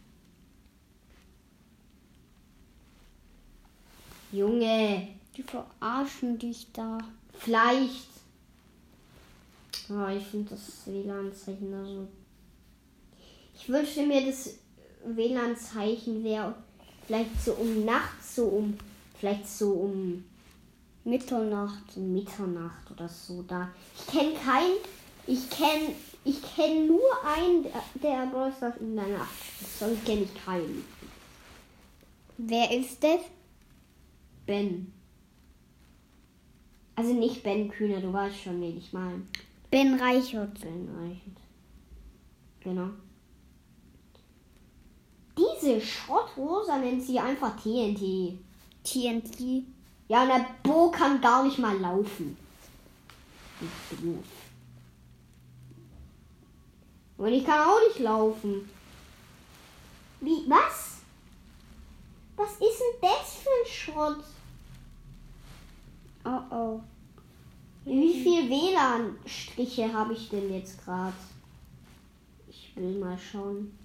Junge, 4.33 5.09
Die 5.37 5.43
verarschen 5.43 6.39
dich 6.39 6.67
da. 6.73 6.99
vielleicht. 7.39 8.18
Oh, 9.91 10.07
ich 10.09 10.25
finde 10.27 10.51
das 10.51 10.87
WLAN-Zeichen 10.87 11.71
da 11.71 11.85
so. 11.85 12.07
Ich 13.55 13.69
wünschte 13.69 14.07
mir, 14.07 14.25
das 14.27 14.57
WLAN-Zeichen 15.05 16.23
wäre 16.23 16.55
vielleicht 17.07 17.43
so 17.43 17.53
um 17.55 17.85
nachts, 17.85 18.37
so 18.37 18.45
um, 18.45 18.77
vielleicht 19.19 19.49
so 19.49 19.73
um 19.73 20.25
Mitternacht. 21.05 21.97
Mitternacht 21.97 22.91
oder 22.91 23.09
so 23.09 23.43
da. 23.43 23.71
Ich 23.97 24.07
kenne 24.07 24.35
keinen, 24.35 24.77
ich 25.27 25.49
kenne, 25.49 25.95
ich 26.25 26.43
kenne 26.55 26.87
nur 26.87 27.25
einen, 27.25 27.65
der- 28.03 28.27
Brawl 28.27 28.53
Stars 28.55 28.77
in 28.81 28.95
der 28.95 29.07
Nacht. 29.07 29.33
Sonst 29.79 30.05
kenne 30.05 30.23
ich 30.23 30.45
keinen. 30.45 30.85
Wer 32.37 32.71
ist 32.79 33.03
das? 33.03 33.21
Ben. 34.45 34.93
Also 36.95 37.15
nicht 37.15 37.43
Ben 37.43 37.69
Kühner, 37.71 38.01
du 38.01 38.13
weißt 38.13 38.37
schon, 38.43 38.61
wen 38.61 38.77
ich 38.77 38.93
meine. 38.93 39.23
Ben 39.71 40.01
Reichert. 40.01 40.61
Ben 40.61 40.89
Reichert. 40.99 41.37
Genau. 42.61 42.91
Diese 45.37 45.81
Schrottrosa 45.81 46.79
nennt 46.79 47.03
sie 47.03 47.19
einfach 47.19 47.55
TNT. 47.57 48.39
TNT. 48.83 49.65
Ja, 50.09 50.23
und 50.23 50.29
der 50.29 50.47
Bo 50.63 50.91
kann 50.91 51.21
gar 51.21 51.45
nicht 51.45 51.59
mal 51.59 51.79
laufen. 51.79 52.37
Doof. 53.91 54.25
Und 57.19 57.33
ich 57.33 57.45
kann 57.45 57.69
auch 57.69 57.81
nicht 57.89 57.99
laufen. 57.99 58.69
Wie, 60.21 60.45
was? 60.49 60.99
Was 62.37 62.53
ist 62.53 62.61
denn 62.61 63.01
das 63.03 63.35
für 63.35 63.49
ein 63.49 63.67
Schrott? 63.67 64.25
Oh 66.25 66.55
oh. 66.55 66.81
Wie 67.89 68.23
viel 68.23 68.51
WLAN-Striche 68.51 69.91
habe 69.91 70.13
ich 70.13 70.29
denn 70.29 70.53
jetzt 70.53 70.85
gerade? 70.85 71.15
Ich 72.47 72.77
will 72.77 72.99
mal 72.99 73.19
schauen. 73.19 73.79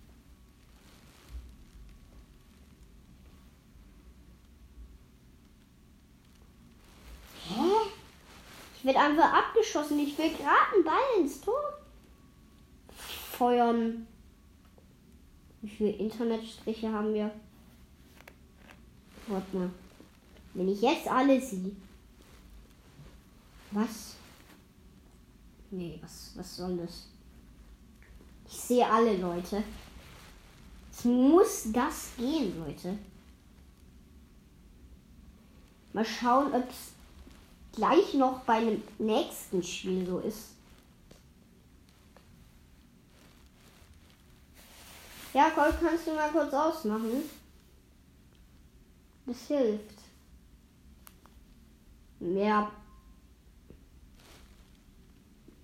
Hä? 7.48 7.62
Ich 8.78 8.84
werde 8.84 9.00
einfach 9.00 9.32
abgeschossen. 9.32 9.98
Ich 10.00 10.18
will 10.18 10.32
gerade 10.32 10.76
einen 10.76 10.84
Ball 10.84 11.22
ins 11.22 11.40
Tor 11.40 11.64
feuern. 13.38 14.06
Wie 15.62 15.70
viele 15.70 15.92
Internetstriche 15.92 16.92
haben 16.92 17.14
wir? 17.14 17.32
Warte 19.28 19.56
mal. 19.56 19.70
Wenn 20.56 20.68
ich 20.68 20.82
jetzt 20.82 21.08
alle 21.08 21.40
sehe. 21.40 21.72
Was? 23.74 24.16
Nee, 25.72 26.00
was, 26.02 26.32
was 26.36 26.56
soll 26.56 26.78
das? 26.78 27.08
Ich 28.48 28.54
sehe 28.54 28.88
alle 28.88 29.18
Leute. 29.18 29.64
Es 30.92 31.06
muss 31.06 31.72
das 31.74 32.10
gehen, 32.16 32.60
Leute. 32.60 32.98
Mal 35.92 36.06
schauen, 36.06 36.54
ob 36.54 36.70
es 36.70 36.92
gleich 37.76 38.14
noch 38.14 38.42
bei 38.42 38.58
einem 38.58 38.84
nächsten 39.00 39.64
Spiel 39.64 40.06
so 40.06 40.20
ist. 40.20 40.50
Ja, 45.34 45.50
Cole, 45.50 45.74
kannst 45.82 46.06
du 46.06 46.14
mal 46.14 46.32
kurz 46.32 46.54
ausmachen? 46.54 47.24
Das 49.26 49.48
hilft. 49.48 49.98
Ja. 52.20 52.72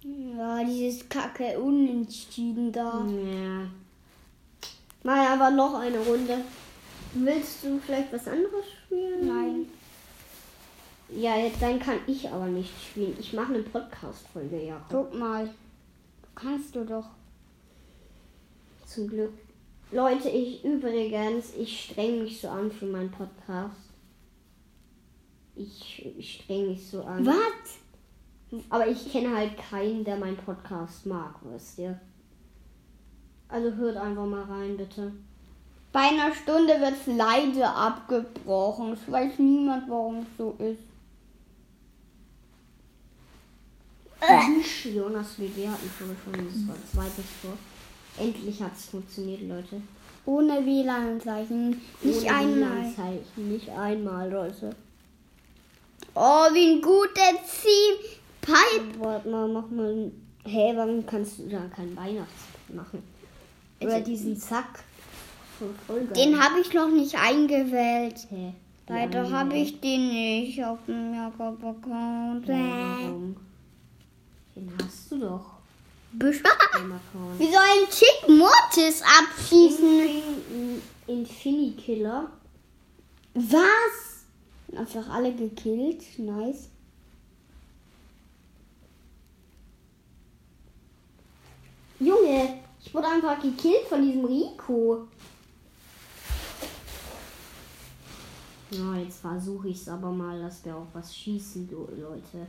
Ja, 0.02 0.64
dieses 0.64 1.08
kacke 1.10 1.60
Unentschieden 1.60 2.72
da. 2.72 3.06
Ja. 3.06 3.70
Mal 5.04 5.28
aber 5.28 5.52
noch 5.52 5.76
eine 5.76 6.00
Runde. 6.00 6.38
Willst 7.14 7.64
du 7.64 7.80
vielleicht 7.80 8.14
was 8.14 8.28
anderes 8.28 8.66
spielen? 8.86 9.28
Nein. 9.28 9.66
Ja, 11.10 11.38
jetzt 11.38 11.62
dann 11.62 11.80
kann 11.80 12.00
ich 12.08 12.30
aber 12.30 12.46
nicht 12.46 12.72
spielen. 12.82 13.18
Ich 13.20 13.34
mache 13.34 13.54
eine 13.54 13.64
Podcast-Folge, 13.64 14.64
ja. 14.64 14.86
Guck 14.90 15.14
mal. 15.14 15.50
Kannst 16.36 16.76
du 16.76 16.86
doch. 16.86 17.10
Zum 18.86 19.08
Glück. 19.08 19.34
Leute, 19.92 20.30
ich 20.30 20.64
übrigens, 20.64 21.54
ich 21.58 21.86
streng 21.86 22.24
mich 22.24 22.40
so 22.40 22.48
an 22.48 22.72
für 22.72 22.86
meinen 22.86 23.12
Podcast. 23.12 23.76
Ich, 25.56 26.06
ich 26.18 26.36
streng 26.36 26.70
mich 26.70 26.88
so 26.88 27.04
an. 27.04 27.26
Was? 27.26 27.80
Aber 28.70 28.88
ich 28.88 29.12
kenne 29.12 29.36
halt 29.36 29.58
keinen, 29.58 30.04
der 30.04 30.18
meinen 30.18 30.38
Podcast 30.38 31.06
mag, 31.06 31.36
wisst 31.44 31.78
ihr. 31.78 32.00
Also 33.48 33.72
hört 33.74 33.98
einfach 33.98 34.26
mal 34.26 34.44
rein, 34.44 34.78
bitte. 34.78 35.12
Bei 35.92 36.02
einer 36.02 36.34
Stunde 36.34 36.80
wird 36.80 37.18
leider 37.18 37.76
abgebrochen. 37.76 38.94
Es 38.94 39.12
weiß 39.12 39.40
niemand, 39.40 39.90
warum 39.90 40.20
es 40.20 40.28
so 40.38 40.56
ist. 40.60 40.82
Äh. 44.22 44.90
Jonas 44.90 45.40
WD 45.40 45.68
hat 45.68 45.80
Tor 45.98 46.16
schon. 46.24 46.46
Das 46.46 46.68
war 46.68 46.76
das 46.76 46.92
zweite 46.92 47.28
Tor. 47.42 47.58
Endlich 48.18 48.62
hat 48.62 48.76
es 48.76 48.86
funktioniert, 48.86 49.42
Leute. 49.42 49.82
Ohne 50.26 50.64
WLAN-Zeichen. 50.66 51.82
Nicht 52.04 52.24
Ohne 52.24 52.36
einmal. 52.36 52.70
WLAN-Zeichen. 52.70 53.52
Nicht 53.52 53.70
einmal, 53.70 54.30
Leute. 54.30 54.76
Oh, 56.14 56.48
wie 56.54 56.74
ein 56.74 56.82
guter 56.82 57.32
Team. 57.46 58.19
Warte 59.00 59.30
mal, 59.30 59.48
mach 59.48 59.70
mal. 59.70 60.12
Hä, 60.46 60.74
warum 60.76 61.06
kannst 61.06 61.40
du 61.40 61.48
da 61.48 61.60
kein 61.76 61.96
Weihnachtsmann 61.96 62.76
machen? 62.76 63.04
Oder 63.82 63.94
Also- 63.94 64.06
diesen 64.06 64.36
Folge. 64.38 66.14
Den 66.16 66.42
habe 66.42 66.60
ich 66.62 66.74
noch 66.74 66.90
nicht 66.90 67.16
eingewählt. 67.16 68.28
Hä? 68.30 68.54
Leider 68.88 69.24
Ja, 69.26 69.32
habe 69.32 69.58
ich 69.58 69.80
den 69.82 70.08
nicht 70.10 70.64
auf 70.64 70.80
dem 70.88 71.14
Jakob-Account. 71.14 72.48
Den 72.48 73.36
hast 74.82 75.12
du 75.12 75.20
doch. 75.20 75.46
Besch- 76.18 76.42
Im 76.80 76.92
Account. 76.94 77.40
Wie 77.40 77.52
soll 77.52 77.62
ein 77.62 77.90
Chick 77.92 78.30
Mortis 78.30 79.04
abschießen? 79.04 80.00
Infin- 80.00 80.82
Infinikiller. 81.08 82.32
Was? 83.36 84.76
Einfach 84.76 85.08
alle 85.10 85.34
gekillt. 85.34 86.04
Nice. 86.18 86.70
Junge, 92.00 92.60
ich 92.82 92.94
wurde 92.94 93.08
einfach 93.08 93.42
gekillt 93.42 93.86
von 93.88 94.02
diesem 94.02 94.24
Rico. 94.24 95.08
Ja, 98.72 98.96
jetzt 98.96 99.20
versuche 99.20 99.70
ich 99.70 99.78
es 99.78 99.90
aber 99.90 100.12
mal, 100.12 100.42
dass 100.42 100.64
wir 100.64 100.76
auch 100.76 100.88
was 100.94 101.16
schießen, 101.16 101.68
du 101.68 101.88
Leute. 102.00 102.48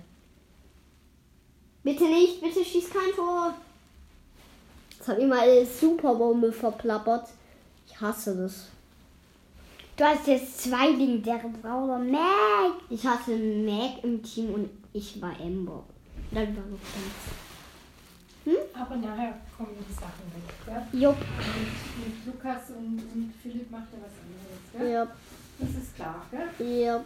Bitte 1.83 2.05
nicht, 2.05 2.41
bitte 2.41 2.65
schieß 2.65 2.91
kein 2.91 3.13
Tor. 3.17 3.55
Jetzt 4.91 5.09
habe 5.09 5.23
ich 5.23 5.27
mal 5.27 5.41
eine 5.41 5.65
Superbombe 5.65 6.53
verplappert. 6.53 7.29
Ich 7.87 7.99
hasse 8.01 8.37
das. 8.37 8.69
Du 9.97 10.05
hast 10.05 10.27
jetzt 10.27 10.61
zwei 10.61 10.91
legendäre 10.91 11.49
Brawler. 11.49 11.99
Mac. 11.99 12.75
Ich 12.91 13.07
hatte 13.07 13.37
Mac 13.37 14.05
im 14.05 14.23
Team 14.23 14.53
und 14.55 14.71
ich 14.93 15.21
war 15.21 15.39
Ember. 15.41 15.83
Dann 16.31 16.55
war 16.55 16.65
noch 16.65 16.79
ganz. 16.79 17.50
Aber 18.75 18.97
nachher 18.97 19.35
kommen 19.57 19.77
die 19.89 19.93
Sachen 19.93 20.25
weg. 20.33 20.43
Gell? 20.91 21.01
Jupp. 21.01 21.17
Und 21.19 22.07
mit 22.07 22.27
Lukas 22.27 22.71
und, 22.71 22.99
und 23.15 23.35
Philipp 23.43 23.71
macht 23.71 23.89
er 23.93 23.99
was 24.01 24.17
anderes. 24.23 24.73
Gell? 24.73 24.91
Ja, 24.93 25.07
Das 25.59 25.83
ist 25.83 25.95
klar. 25.95 26.27
Gell? 26.31 26.83
ja. 26.85 27.05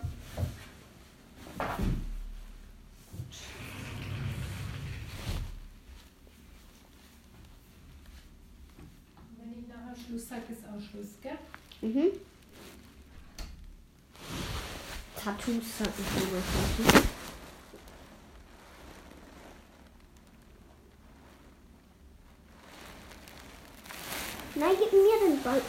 Wenn 9.39 9.53
ich 9.53 9.69
nachher 9.69 9.95
Schluss 9.97 10.29
sage, 10.29 10.43
ist 10.51 10.65
auch 10.65 10.81
Schluss. 10.81 11.09
Gell? 11.23 11.39
Mhm. 11.83 12.13
Tattoos 15.23 15.81
hat 15.81 15.99
mich 15.99 16.95
Nein, 24.57 24.71
gib 24.79 24.93
mir 24.93 25.29
den 25.29 25.43
Ball. 25.43 25.61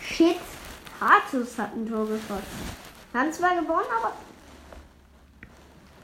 Shit. 0.00 0.36
Tattoos 0.98 1.58
hat 1.58 1.74
ein 1.74 1.88
Tor 1.88 2.06
geschossen. 2.06 2.42
Wir 3.12 3.20
haben 3.20 3.32
zwar 3.32 3.54
gewonnen, 3.54 3.86
aber. 3.96 4.12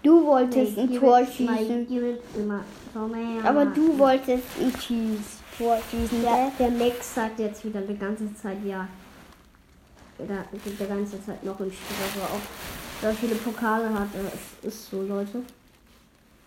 Du 0.02 0.24
wolltest 0.24 0.76
Nee, 0.76 0.82
ein 0.82 0.98
Tor 0.98 1.26
schießen. 1.26 1.86
So, 2.94 3.06
mehr. 3.06 3.44
Aber 3.44 3.66
du 3.66 3.98
wolltest 3.98 4.44
ein 4.60 4.72
Cheese 4.78 5.40
Tor 5.56 5.78
schießen. 5.90 6.22
Der, 6.22 6.52
der 6.58 6.70
Max 6.70 7.14
sagt 7.14 7.38
jetzt 7.38 7.64
wieder 7.64 7.80
die 7.82 7.96
ganze 7.96 8.34
Zeit 8.34 8.58
ja. 8.64 8.88
Der 10.18 10.44
gibt 10.52 10.80
die 10.80 10.86
ganze 10.86 11.24
Zeit 11.24 11.42
noch 11.44 11.58
im 11.60 11.70
Spiel, 11.70 11.96
dass 11.98 12.22
er 12.22 12.34
auch 12.34 13.00
sehr 13.00 13.14
viele 13.14 13.34
Pokale 13.36 13.92
hat. 13.92 14.08
Es 14.62 14.68
ist 14.68 14.90
so, 14.90 15.02
Leute. 15.02 15.42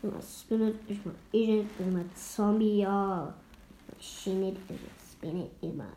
Immer 0.02 0.22
Spinnet, 0.22 0.76
ich 0.88 1.00
mal 1.06 1.15
Agent, 1.34 1.69
immer 1.80 2.04
Zombie, 2.15 2.80
ja. 2.80 3.34
Spinnet, 5.23 5.23
Spinnet, 5.23 5.51
immer. 5.62 5.88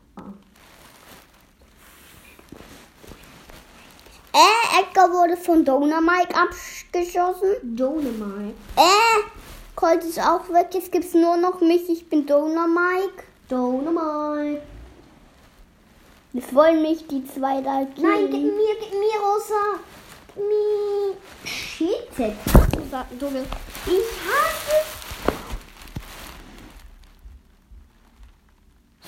Äh, 4.33 4.81
Edgar 4.81 5.11
wurde 5.11 5.37
von 5.37 5.65
Dynamite 5.65 6.35
abgeschossen. 6.35 7.57
Dynamite. 7.63 8.55
Äh, 8.77 9.23
Colt 9.75 10.05
ist 10.05 10.21
auch 10.21 10.49
weg. 10.51 10.69
Jetzt 10.73 10.93
gibt's 10.93 11.15
nur 11.15 11.37
noch 11.37 11.61
mich. 11.61 11.89
Ich 11.89 12.09
bin 12.09 12.25
Dynamite. 12.25 13.25
Dynamite. 13.51 14.63
Jetzt 16.33 16.55
wollen 16.55 16.83
mich 16.83 17.07
die 17.09 17.27
zwei 17.27 17.61
da 17.63 17.85
killen. 17.85 18.09
Nein, 18.09 18.31
gib 18.31 18.43
mir, 18.43 18.77
gib 18.79 18.93
mir, 18.93 19.21
Rosa. 19.21 19.81
Gib 20.35 20.45
mir. 20.45 21.17
Shit. 21.45 22.09
Ich 23.87 24.03
hasse 24.27 24.96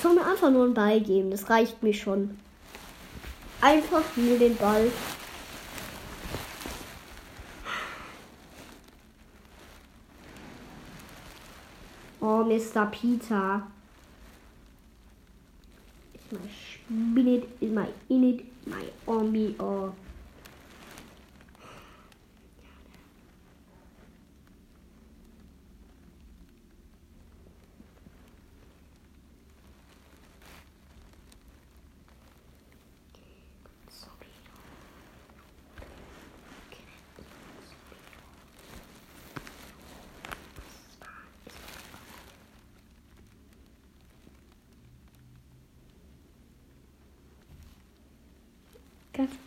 Soll 0.01 0.15
mir 0.15 0.25
einfach 0.25 0.51
nur 0.51 0.65
einen 0.65 0.75
Ball 0.75 1.01
geben, 1.01 1.31
das 1.31 1.51
reicht 1.51 1.83
mir 1.83 1.93
schon. 1.93 2.39
Einfach 3.61 4.05
nur 4.17 4.39
den 4.39 4.57
Ball. 4.57 4.93
Oh, 12.21 12.45
Mr. 12.45 12.87
Peter. 12.87 13.67
Is 16.15 16.21
my 16.31 16.49
spirit, 16.49 17.49
is 17.61 17.71
my 17.71 17.89
in 18.09 18.23
it, 18.23 18.45
my 18.67 18.85
army, 19.07 19.57
oh. 19.59 19.93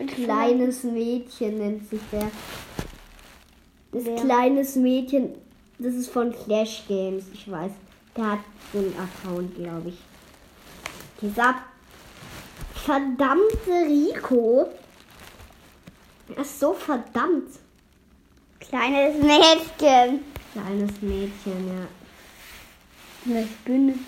Kleines 0.08 0.84
Mädchen 0.84 1.58
nennt 1.58 1.90
sich 1.90 2.02
der. 2.12 2.30
Das 3.92 4.22
kleines 4.22 4.76
Mädchen, 4.76 5.36
das 5.80 5.94
ist 5.94 6.10
von 6.10 6.34
Clash 6.34 6.84
Games, 6.88 7.26
ich 7.34 7.50
weiß. 7.50 7.72
Der 8.16 8.32
hat 8.32 8.40
so 8.72 8.80
einen 8.80 8.96
Account, 8.98 9.56
glaube 9.56 9.90
ich. 9.90 9.98
Dieser 11.22 11.56
verdammte 12.74 13.72
Rico. 13.88 14.68
Er 16.36 16.42
ist 16.42 16.60
so 16.60 16.74
verdammt. 16.74 17.50
Kleines 18.60 19.22
Mädchen. 19.22 20.24
Kleines 20.54 21.02
Mädchen, 21.02 21.68
ja. 21.68 21.88
Das 23.26 23.48
bin 23.66 24.00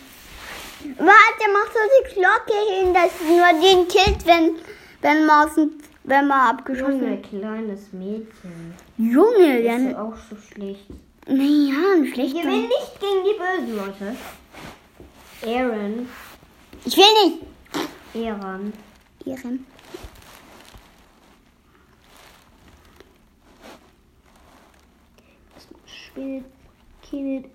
Warte, 0.97 1.45
mach 1.54 1.71
so 1.71 1.80
die 1.95 2.13
Glocke 2.13 2.58
hin, 2.69 2.93
dass 2.93 3.12
nur 3.21 3.62
den 3.62 3.88
killt, 3.88 4.26
wenn, 4.26 4.58
wenn 5.04 5.26
man, 5.28 5.48
aus 5.48 5.56
dem- 5.56 5.72
wenn 6.06 6.28
man 6.28 6.56
abgeschossen 6.58 7.02
Junge, 7.04 7.22
kleines 7.22 7.94
Mädchen. 7.94 8.74
Junge, 8.98 9.62
Das 9.63 9.72
dann. 9.72 9.88
ist 9.89 9.96
auch 9.98 10.16
so 10.30 10.36
schlecht. 10.36 10.88
Naja, 11.28 11.74
ein 11.96 12.04
Ich 12.06 12.13
schlechter. 12.13 12.39
gewinne 12.42 12.62
nicht 12.68 13.00
gegen 13.00 13.24
die 13.24 13.38
bösen 13.38 13.76
Leute. 13.78 14.16
Aaron. 15.46 16.10
Ich 16.86 16.98
will 16.98 17.06
nicht. 17.24 18.28
Aaron. 18.28 18.74
Ihren. 19.26 19.66
Spielt 25.86 26.46
Kill. 27.02 27.46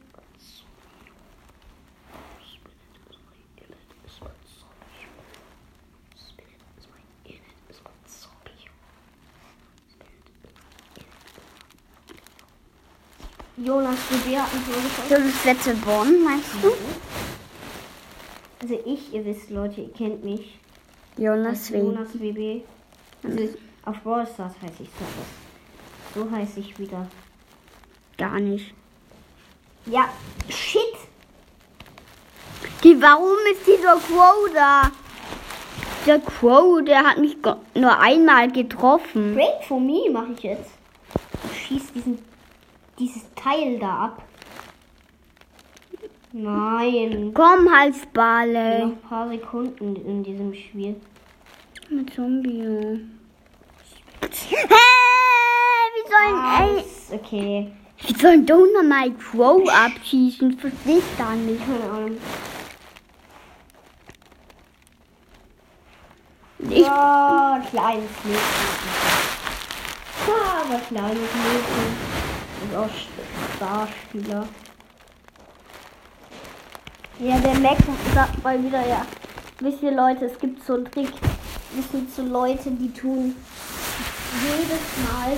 Jonas 13.64 13.98
Gewehr 14.08 14.42
hat 14.42 14.54
mich 14.54 15.08
so 15.08 15.14
das 15.16 15.44
letzte 15.44 15.74
Bonn, 15.74 16.22
meinst 16.22 16.54
du? 16.62 16.72
Also 18.62 18.80
ich, 18.86 19.12
ihr 19.12 19.24
wisst 19.24 19.50
Leute, 19.50 19.80
ihr 19.80 19.92
kennt 19.92 20.24
mich. 20.24 20.58
Jonas 21.16 21.72
wegen. 21.72 21.86
Jonas 21.86 22.08
BB. 22.12 22.62
Also 23.24 23.48
auf 23.84 24.00
Brawl 24.02 24.26
Stars 24.26 24.52
heiße 24.62 24.82
ich 24.84 24.88
so. 26.14 26.20
So 26.20 26.30
heiße 26.30 26.60
ich 26.60 26.78
wieder. 26.78 27.08
Gar 28.16 28.38
nicht. 28.38 28.72
Ja, 29.86 30.08
shit. 30.48 30.80
Die, 32.84 33.00
warum 33.02 33.36
ist 33.52 33.66
dieser 33.66 33.96
Crow 33.96 34.52
da? 34.54 34.92
Der 36.06 36.20
Crow, 36.20 36.84
der 36.84 37.02
hat 37.04 37.18
mich 37.18 37.36
nur 37.74 37.98
einmal 37.98 38.52
getroffen. 38.52 39.34
Break 39.34 39.64
for 39.66 39.80
me 39.80 40.08
mache 40.12 40.32
ich 40.36 40.42
jetzt. 40.44 40.70
Ich 41.52 41.66
schieß 41.66 41.92
diesen, 41.92 42.18
dieses 42.98 43.22
Teil 43.34 43.78
da 43.78 44.04
ab. 44.06 44.22
Nein. 46.32 47.32
Komm, 47.34 47.64
Noch 47.64 47.72
Halsbale. 47.72 48.82
ein 48.82 49.00
paar 49.00 49.28
Sekunden 49.28 49.96
in 49.96 50.22
diesem 50.22 50.52
Spiel. 50.54 50.96
Mit 51.88 52.12
Zombie. 52.14 53.00
Hä? 54.50 54.56
Wie 55.94 56.10
sollen, 56.10 56.44
ey, 56.60 56.78
Aus. 56.80 57.12
Okay. 57.12 57.72
wie 58.02 58.14
sollen 58.14 58.44
Donner 58.46 58.82
mal 58.82 59.10
Crow 59.14 59.66
abschießen? 59.68 60.58
Verstehe 60.58 60.98
ich 60.98 61.18
gar 61.18 61.34
nicht. 61.34 61.60
Keine 61.64 61.90
Ahnung. 61.90 62.16
Ich, 66.70 66.78
Ja, 66.80 67.62
kleines 67.70 68.10
Mädchen. 68.24 68.88
Aber 70.28 70.78
kleines 70.80 71.18
Mädchen. 71.18 72.07
Und 72.68 72.76
auch 72.76 72.86
St- 72.88 73.56
Starspieler. 73.56 74.46
Ja, 77.20 77.38
der 77.38 77.54
Mac 77.58 77.78
sagt 78.14 78.42
mal 78.44 78.62
wieder, 78.62 78.86
ja. 78.86 79.04
Wisst 79.60 79.82
ihr 79.82 79.92
Leute, 79.92 80.26
es 80.26 80.38
gibt 80.38 80.64
so 80.64 80.74
einen 80.74 80.84
Trick. 80.84 81.12
Es 81.78 81.90
gibt 81.90 82.14
so 82.14 82.22
Leute, 82.22 82.70
die 82.70 82.92
tun 82.92 83.34
jedes 84.42 85.10
Mal 85.10 85.32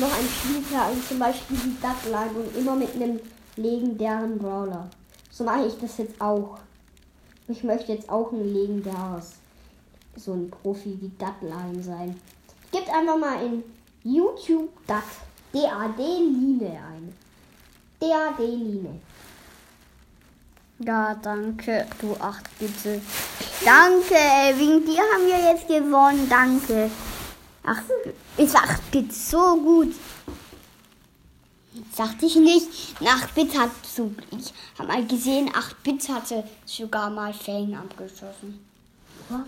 noch 0.00 0.18
ein 0.18 0.28
Spieltag, 0.28 0.90
zum 1.08 1.18
Beispiel 1.18 1.56
die 1.56 1.76
Duckline 1.80 2.30
und 2.30 2.56
immer 2.56 2.74
mit 2.74 2.94
einem 2.94 3.20
legendären 3.56 4.38
Brawler. 4.38 4.88
So 5.30 5.44
mache 5.44 5.66
ich 5.66 5.78
das 5.78 5.96
jetzt 5.98 6.20
auch. 6.20 6.58
Ich 7.48 7.62
möchte 7.62 7.92
jetzt 7.92 8.08
auch 8.10 8.32
ein 8.32 8.52
legendäres 8.52 9.34
so 10.16 10.32
ein 10.32 10.50
Profi 10.50 10.98
wie 11.00 11.12
Datline 11.18 11.82
sein. 11.82 12.18
Gebt 12.72 12.88
einfach 12.88 13.18
mal 13.18 13.44
in 13.44 13.62
YouTube 14.02 14.70
Dat 14.86 15.04
DAD 15.52 15.98
Line 15.98 16.80
ein. 16.88 17.14
DAD 18.00 18.38
Line. 18.38 19.00
ja, 20.78 21.14
danke, 21.14 21.86
du 22.00 22.14
acht 22.20 22.58
bitte. 22.58 23.00
Danke, 23.64 24.14
ey, 24.14 24.58
wegen 24.58 24.84
dir 24.84 25.00
haben 25.00 25.26
wir 25.26 25.50
jetzt 25.50 25.66
gewonnen. 25.66 26.28
Danke. 26.28 26.90
Ach, 27.64 27.82
ist 28.36 28.54
8 28.54 28.90
Bit 28.92 29.12
so 29.12 29.56
gut. 29.56 29.94
Sagte 31.92 32.26
ich 32.26 32.36
nicht. 32.36 33.00
Nach 33.00 33.28
Bit 33.30 33.58
hat 33.58 33.70
so. 33.84 34.14
Ich 34.30 34.52
habe 34.78 34.88
mal 34.88 35.04
gesehen, 35.04 35.50
8 35.52 35.82
Bit 35.82 36.08
hatte 36.08 36.44
sogar 36.64 37.10
mal 37.10 37.34
Fang 37.34 37.74
abgeschossen. 37.74 38.64
Was? 39.28 39.40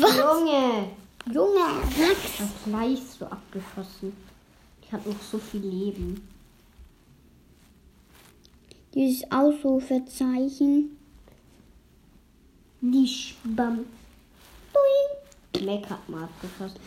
Was? 0.00 0.16
Junge! 0.16 0.90
Junge, 1.32 1.58
Max. 1.58 2.38
Was 2.38 2.64
gleich 2.64 3.00
so 3.18 3.26
abgeschossen? 3.26 4.16
Ich 4.82 4.92
habe 4.92 5.08
noch 5.08 5.20
so 5.20 5.38
viel 5.38 5.60
Leben. 5.60 6.28
Dieses 8.94 9.30
Ausrufezeichen. 9.30 10.96
Bam. 12.80 13.86
Doing. 14.72 15.66
Mac 15.66 15.90
hat 15.90 16.08
mal 16.08 16.24
abgeschossen. 16.24 16.80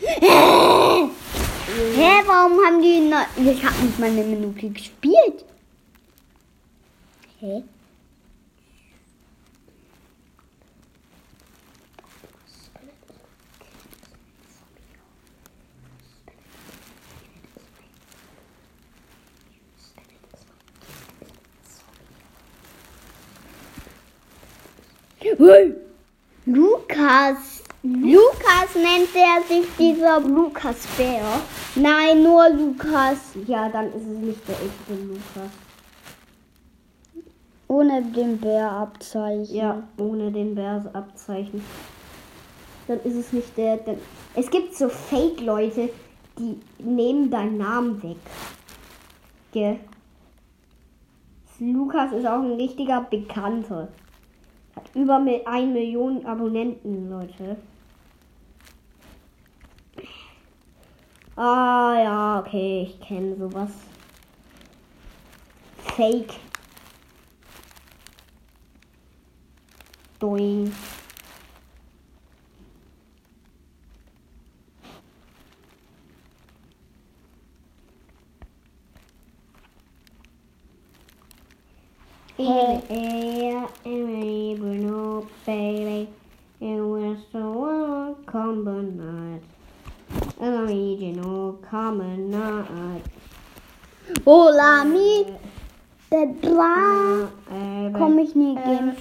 Hä, 1.96 2.22
warum 2.26 2.58
haben 2.64 2.80
die. 2.80 3.00
Ne 3.00 3.26
ich 3.52 3.62
habe 3.64 3.84
nicht 3.84 3.98
mal 3.98 4.08
eine 4.08 4.24
Minute 4.24 4.70
gespielt. 4.70 5.44
Hä? 7.40 7.62
Lukas. 26.44 27.62
Lukas 27.82 28.74
nennt 28.74 29.08
er 29.14 29.42
sich 29.48 29.66
dieser 29.78 30.20
Lukas 30.20 30.86
Bär. 30.98 31.22
Nein, 31.76 32.22
nur 32.22 32.50
Lukas. 32.50 33.16
Ja, 33.46 33.70
dann 33.70 33.86
ist 33.86 34.06
es 34.06 34.18
nicht 34.18 34.46
der 34.46 34.56
echte 34.56 35.02
Lukas. 35.02 35.50
Ohne 37.68 38.02
den 38.02 38.38
Bärabzeichen. 38.38 39.54
Ja, 39.54 39.82
ohne 39.96 40.30
den 40.30 40.54
Bärsabzeichen. 40.54 41.64
Dann 42.86 43.00
ist 43.00 43.16
es 43.16 43.32
nicht 43.32 43.56
der. 43.56 43.78
Denn 43.78 43.96
es 44.34 44.50
gibt 44.50 44.74
so 44.74 44.90
Fake-Leute, 44.90 45.88
die 46.38 46.60
nehmen 46.78 47.30
deinen 47.30 47.56
Namen 47.56 48.02
weg. 48.02 48.18
Gell? 49.52 49.80
Lukas 51.60 52.12
ist 52.12 52.26
auch 52.26 52.42
ein 52.42 52.52
richtiger 52.52 53.00
Bekannter. 53.08 53.88
Über 54.94 55.18
Mi- 55.18 55.44
1 55.46 55.72
Million 55.72 56.24
Abonnenten, 56.26 57.08
Leute. 57.10 57.56
Ah 61.36 61.94
ja, 62.02 62.40
okay, 62.40 62.82
ich 62.82 63.00
kenne 63.00 63.36
sowas. 63.36 63.70
Fake. 65.96 66.34
Doing. 70.18 70.72
Hey, 82.40 82.80
hey, 82.88 83.66
hey, 83.84 84.56
Bruno, 84.58 85.28
baby, 85.44 86.08
and 86.62 86.90
we're 86.90 87.18
so 87.30 87.52
welcome 87.52 88.64
night. 88.96 89.42
Original 90.40 91.60
common 91.60 92.30
night. 92.30 93.04
Hola, 94.24 94.84
mi. 94.86 95.26
Der 96.10 96.28
Bra 96.40 97.28
komme 97.92 98.22
ich 98.22 98.34
nie 98.34 98.54
gehen. 98.54 98.96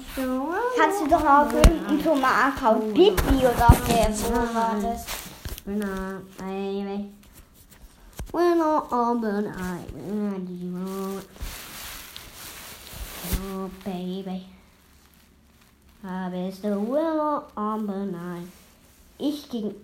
Kannst 0.77 1.01
du 1.01 1.07
doch 1.07 1.23
auf 1.23 1.53
irgendeinem 1.53 2.03
Tomaten 2.03 2.93
Bibi 2.93 3.37
oder 3.39 3.69
auf 3.69 3.87
der 3.87 4.09
wo 4.19 4.53
war 4.53 4.75
das? 4.81 5.05
Winner, 5.63 6.21
baby. 6.37 7.09
Winner, 8.33 8.83
open 8.91 9.45
eye. 9.45 9.85
Winner, 9.95 10.39
die 10.39 10.73
Welt. 10.73 11.25
Oh, 13.31 13.69
baby. 13.83 14.45
I 16.03 16.29
bist 16.29 16.63
du 16.63 16.69
Winner, 16.69 17.47
open 17.55 18.15
eye. 18.15 18.47
Ich 19.17 19.49
gegen. 19.49 19.75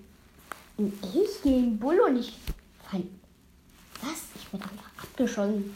Ich 0.77 1.41
gegen 1.43 1.77
Bull 1.77 1.99
und 1.99 2.17
ich. 2.17 2.37
Was? 4.01 4.23
Ich 4.35 4.47
bin 4.49 4.61
einfach 4.61 5.03
abgeschossen. 5.03 5.75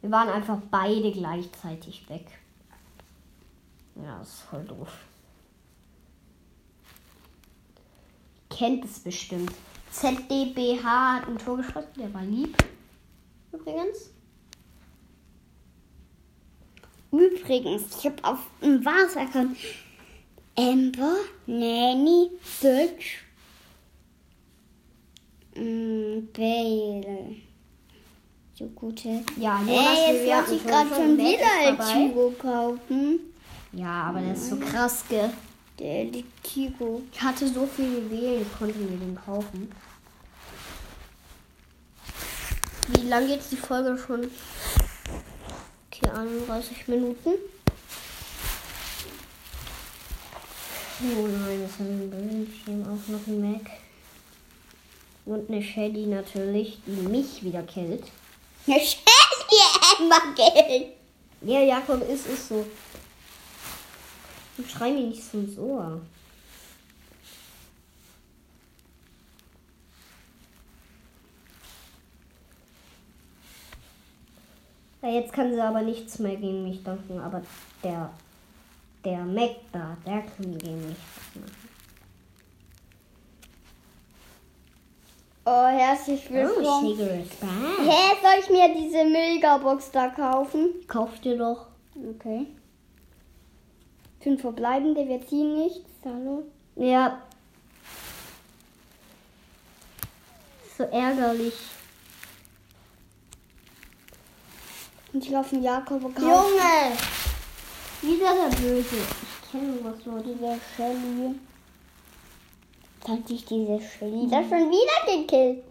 Wir 0.00 0.10
waren 0.10 0.28
einfach 0.28 0.58
beide 0.70 1.10
gleichzeitig 1.12 2.08
weg. 2.08 2.26
Ja, 3.96 4.20
ist 4.22 4.42
voll 4.42 4.64
doof. 4.64 4.88
Kennt 8.50 8.84
es 8.84 9.00
bestimmt. 9.00 9.52
ZDBH 9.90 10.82
hat 11.14 11.28
ein 11.28 11.38
Tor 11.38 11.56
geschossen, 11.56 11.88
der 11.96 12.12
war 12.14 12.22
lieb. 12.22 12.56
Übrigens. 13.52 14.10
Übrigens, 17.10 17.84
ich 17.98 18.04
habe 18.06 18.22
auf 18.22 18.38
dem 18.62 18.84
Wasser 18.84 19.26
Amber, 20.56 21.16
Nanny, 21.46 22.30
Search, 22.60 23.18
mm, 25.54 26.28
Bale. 26.32 27.36
So 28.58 28.66
gute. 28.74 29.22
Ja, 29.36 29.60
Ey, 29.66 29.76
Jonas 29.76 29.98
jetzt 29.98 30.20
Vivian 30.20 30.38
wollte 30.38 30.54
ich 30.54 30.64
gerade 30.66 30.94
schon 30.94 31.16
wieder. 31.16 31.92
Chigo 31.92 32.34
kaufen. 32.36 33.20
Ja, 33.72 34.02
aber 34.04 34.20
der 34.20 34.32
ist 34.32 34.50
so 34.50 34.56
krass, 34.56 35.04
gell? 35.08 35.30
Der 35.78 36.06
Chigo. 36.42 37.02
Ich 37.12 37.22
hatte 37.22 37.46
so 37.46 37.66
viel 37.66 37.84
Juwelen, 37.84 38.42
ich 38.42 38.58
konnte 38.58 38.76
mir 38.78 38.98
den 38.98 39.14
kaufen. 39.14 39.70
Wie 42.88 43.06
lang 43.06 43.28
geht 43.28 43.42
die 43.50 43.56
Folge 43.56 43.96
schon? 43.96 44.28
Okay, 46.00 46.10
31 46.10 46.88
Minuten. 46.88 47.30
Oh 51.00 51.26
nein, 51.26 51.62
das 51.62 51.72
ist 51.72 51.80
ein 51.80 52.10
Bildschirm, 52.10 52.82
auch 52.82 53.08
noch 53.08 53.26
ein 53.26 53.52
Mac. 53.52 53.70
Und 55.24 55.50
eine 55.50 55.62
Shady 55.62 56.06
natürlich, 56.06 56.78
die 56.86 57.08
mich 57.08 57.42
wieder 57.42 57.62
killt. 57.62 58.04
Ja, 58.66 58.76
stell 58.80 59.46
dir 59.50 59.98
Amber 59.98 60.34
Geld. 60.36 60.92
Ja, 61.42 61.60
Jakob, 61.60 62.08
ist 62.08 62.26
es 62.26 62.48
so. 62.48 62.64
Und 64.56 64.70
schrei 64.70 64.90
mir 64.90 65.06
nicht 65.06 65.22
so 65.22 65.38
ins 65.38 65.58
Ohr. 65.58 66.00
Ja, 75.02 75.08
jetzt 75.10 75.32
kann 75.32 75.52
sie 75.52 75.60
aber 75.60 75.82
nichts 75.82 76.18
mehr 76.18 76.36
gegen 76.36 76.64
mich 76.64 76.82
danken, 76.82 77.20
aber 77.20 77.42
der, 77.84 78.10
der 79.04 79.18
Mac 79.18 79.56
da, 79.72 79.96
der 80.04 80.22
kann 80.22 80.58
gegen 80.58 80.88
mich 80.88 80.96
machen. 81.34 81.68
Oh, 85.44 85.66
herzlich 85.66 86.26
Oh, 86.28 86.34
willkommen. 86.34 86.98
Back. 86.98 87.48
Hä, 87.80 88.16
soll 88.20 88.40
ich 88.40 88.50
mir 88.50 88.74
diese 88.74 89.04
Megabox 89.04 89.90
da 89.92 90.08
kaufen? 90.08 90.74
Kauf 90.86 91.18
dir 91.20 91.38
doch. 91.38 91.68
Okay. 92.16 92.46
Fünf 94.20 94.40
verbleibende, 94.40 95.08
wir 95.08 95.24
ziehen 95.26 95.54
nichts. 95.54 95.88
Hallo? 96.04 96.42
Ja. 96.76 97.22
So 100.76 100.84
ärgerlich. 100.84 101.54
Und 105.18 105.24
ich 105.24 105.30
laufe 105.32 105.56
Jakob 105.56 106.04
und 106.04 106.14
kaufe 106.14 106.28
Junge! 106.28 106.96
Wieder 108.02 108.32
der 108.36 108.56
Böse. 108.56 108.98
Ich 108.98 109.50
kenne 109.50 109.76
was 109.82 110.04
Leute. 110.04 110.28
diese 110.28 110.60
Shelly. 110.76 111.34
Zeigt 113.04 113.26
sich 113.26 113.44
diese 113.44 113.80
Shelly. 113.80 114.28
Das 114.30 114.48
schon 114.48 114.70
wieder 114.70 115.18
gekillt. 115.18 115.64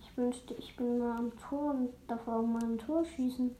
Ich 0.00 0.16
wünschte, 0.16 0.54
ich 0.54 0.76
bin 0.76 1.00
mal 1.00 1.16
am 1.18 1.32
Tor 1.36 1.70
und 1.72 1.88
darf 2.06 2.28
auch 2.28 2.42
mal 2.42 2.62
ein 2.62 2.78
Tor 2.78 3.04
schießen. 3.04 3.56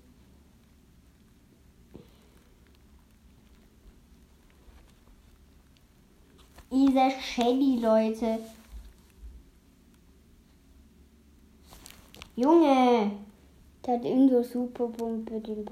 Diese 6.70 7.10
Shelly, 7.20 7.80
Leute. 7.80 8.38
Junge! 12.36 13.31
Der 13.84 13.94
hat 13.94 14.04
so 14.30 14.42
Superpumpe 14.44 15.40
den. 15.40 15.64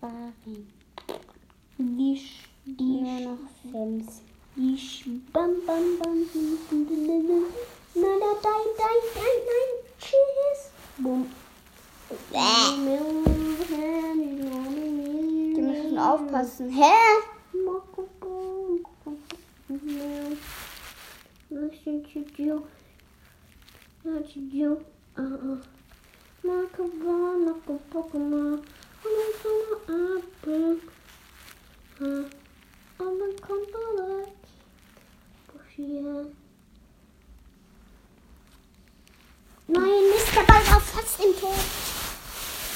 Barin. 0.00 0.66
Wisch, 1.78 2.48
Nur 2.64 3.20
noch 3.20 3.38
Fems. 3.70 4.22
wisch, 4.56 5.04
bam, 5.32 5.50
bam, 5.64 5.98
bam. 6.00 6.26
Na, 7.94 8.08
na, 8.18 8.34
dein, 8.42 8.68
dein, 8.78 9.02
dein, 9.14 9.40
dein. 9.46 9.70
Tschüss. 10.00 10.60
Bum. 10.98 11.26
Die 12.32 13.02
müssen 15.72 15.98
aufpassen. 15.98 16.70
Hä? 16.70 16.92
Listen 21.50 22.02
to 22.04 22.42
you. 22.42 22.66
Not 24.04 24.32
to 24.32 24.40
you. 24.40 24.84
Uh-uh. 25.16 25.58
Nakaba, 26.44 27.36
nakapokama. 27.44 28.58
Anakana 29.04 29.76
apple. 30.16 30.76
Uh, 32.00 32.24
Anakana 32.98 34.26
Bushia. 35.48 36.26
Nein, 39.68 40.02
Mist, 40.10 40.34
der 40.36 40.42
Ball 40.42 40.66
war 40.70 40.80
fast 40.80 41.20
im 41.24 41.38
Tor. 41.40 41.54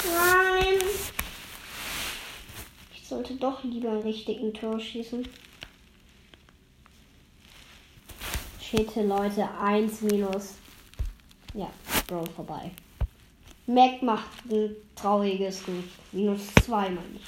Nein. 0.05 0.81
Ich 2.93 3.07
sollte 3.07 3.35
doch 3.57 3.63
lieber 3.63 3.91
ein 3.91 4.01
richtigen 4.01 4.53
Tor 4.53 4.79
schießen. 4.79 5.27
Schitte, 8.61 9.03
Leute, 9.03 9.47
1 9.59 10.01
minus. 10.01 10.55
Ja, 11.53 11.71
Bro 12.07 12.25
vorbei. 12.35 12.71
Mac 13.65 14.01
macht 14.01 14.27
ein 14.49 14.75
trauriges. 14.95 15.63
Minus 16.11 16.53
2 16.65 16.89
meine 16.89 17.01
ich. 17.15 17.21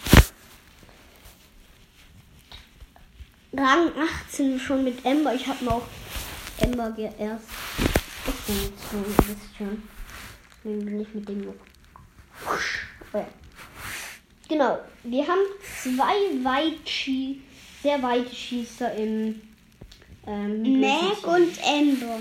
Rang 3.58 3.92
18 4.28 4.60
schon 4.60 4.84
mit 4.84 5.04
Ember. 5.06 5.34
Ich 5.34 5.48
habe 5.48 5.64
noch 5.66 5.88
Ember 6.60 6.92
ge- 6.92 7.12
erst. 7.18 7.48
Ich 8.28 8.46
bin 8.46 8.74
schon, 8.90 9.04
ihr 9.04 9.28
wisst 9.28 9.58
schon. 9.58 9.84
Bin 10.64 11.02
ich 11.02 11.14
mit 11.14 11.28
dem 11.28 11.42
noch. 11.46 11.54
Oh 13.14 13.18
ja. 13.18 13.28
Genau, 14.50 14.80
wir 15.04 15.28
haben 15.28 15.42
zwei 15.84 16.44
Weitschie 16.44 17.40
sehr 17.84 18.02
weite 18.02 18.34
Schießer 18.34 18.94
im 18.96 19.40
ähm, 20.26 20.82
Mac 20.82 21.24
und 21.24 21.56
Ember. 21.64 22.20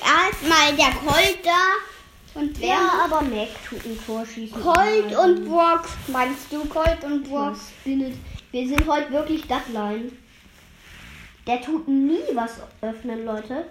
Erstmal 0.00 0.74
der 0.74 0.90
Colt 0.92 1.38
da. 1.44 2.40
Und 2.40 2.58
wer? 2.58 2.68
Ja, 2.68 3.04
aber 3.04 3.20
Mac 3.20 3.48
tut 3.68 3.84
ein 3.84 3.98
Tor 4.06 4.24
schießen. 4.24 4.58
Colt 4.58 5.14
und 5.14 5.44
Brock. 5.44 5.86
Meinst 6.08 6.50
du 6.50 6.64
Colt 6.64 7.04
und 7.04 7.28
Brock? 7.28 7.56
Wir 7.84 8.68
sind 8.68 8.86
heute 8.86 9.12
wirklich 9.12 9.42
Duckline. 9.42 10.12
Der 11.46 11.60
tut 11.60 11.86
nie 11.88 12.22
was 12.32 12.56
öffnen, 12.80 13.26
Leute. 13.26 13.66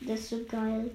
Das 0.00 0.18
ist 0.18 0.30
so 0.30 0.40
geil. 0.50 0.90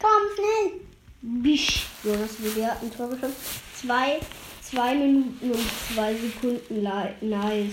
Komm, 0.00 0.22
schnell. 0.34 0.80
Bisch. 1.22 1.86
Jonas 2.04 2.40
Willier 2.40 2.70
hat 2.72 2.82
ein 2.82 2.90
Tor 2.94 3.08
geschossen. 3.08 3.34
Zwei, 3.80 4.20
zwei 4.62 4.94
Minuten 4.94 5.50
und 5.50 5.66
zwei 5.94 6.14
Sekunden. 6.14 6.82
Nice. 6.82 7.72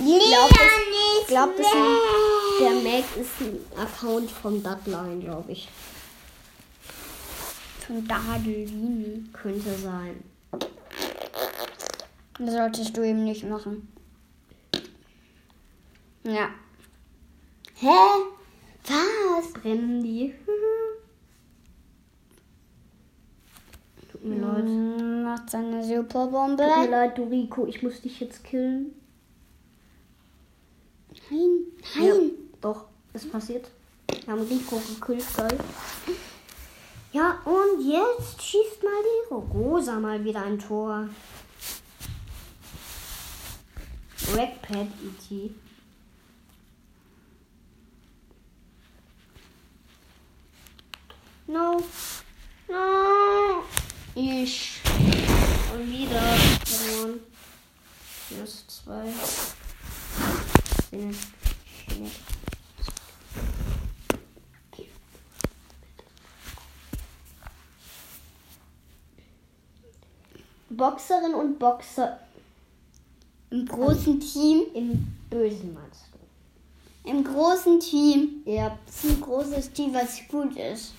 Ich 0.00 0.30
glaub, 0.30 0.48
das- 0.50 1.26
glaube, 1.28 1.54
das 1.58 1.66
ist 1.66 2.60
der 2.60 2.70
Mac 2.92 3.04
ist 3.16 3.40
ein 3.40 3.78
Account 3.78 4.30
vom 4.30 4.62
Duckline, 4.62 5.20
glaube 5.20 5.52
ich. 5.52 5.68
Von 7.86 8.06
Dadelini. 8.06 9.24
Könnte 9.32 9.76
sein. 9.78 10.22
Das 12.38 12.54
solltest 12.54 12.96
du 12.96 13.02
eben 13.02 13.24
nicht 13.24 13.44
machen. 13.44 13.88
Ja. 16.24 16.50
Hä? 17.80 17.86
Was? 18.88 19.52
Brennen 19.52 20.02
die. 20.02 20.34
Tut 24.10 24.24
mir 24.24 24.36
leid. 24.40 24.64
Hm, 24.64 25.22
Macht 25.24 25.50
seine 25.50 25.80
Tut 25.80 25.88
mir 25.88 25.96
Superbombe. 26.02 26.62
leid, 26.64 27.18
Doriko, 27.18 27.66
ich 27.66 27.82
muss 27.82 28.00
dich 28.00 28.18
jetzt 28.20 28.42
killen. 28.44 28.94
Nein, 31.30 31.58
Ja, 31.96 32.14
nein. 32.14 32.30
doch, 32.60 32.86
es 33.12 33.28
passiert. 33.28 33.70
Wir 34.24 34.32
haben 34.32 34.42
Rico 34.42 34.76
gekillt, 34.88 35.26
geil. 35.36 35.58
Ja, 37.12 37.40
und 37.44 37.80
jetzt 37.86 38.42
schießt 38.42 38.82
mal 38.82 39.02
die 39.02 39.34
Rosa 39.34 39.98
mal 40.00 40.22
wieder 40.24 40.42
ein 40.42 40.58
Tor. 40.58 41.08
Rackpad 44.34 44.86
E.T. 45.02 45.50
No. 51.48 51.82
No. 52.68 53.62
Ich. 54.14 54.82
Und 55.74 55.90
wieder 55.90 56.20
verloren. 56.66 57.20
Minus 58.28 58.66
zwei. 58.66 59.04
Bin 60.90 61.14
schlecht. 61.14 62.20
Boxerin 70.68 71.34
und 71.34 71.58
Boxer 71.58 72.20
Im 73.48 73.64
großen 73.64 74.20
Team. 74.20 74.64
im 74.74 75.16
Bösen 75.30 75.72
meinst? 75.72 76.02
Im 77.04 77.24
großen 77.24 77.80
Team. 77.80 78.42
Ja. 78.44 78.78
Ist 78.86 79.04
ein 79.04 79.20
großes 79.22 79.72
Team, 79.72 79.94
was 79.94 80.20
gut 80.28 80.54
ist. 80.54 80.92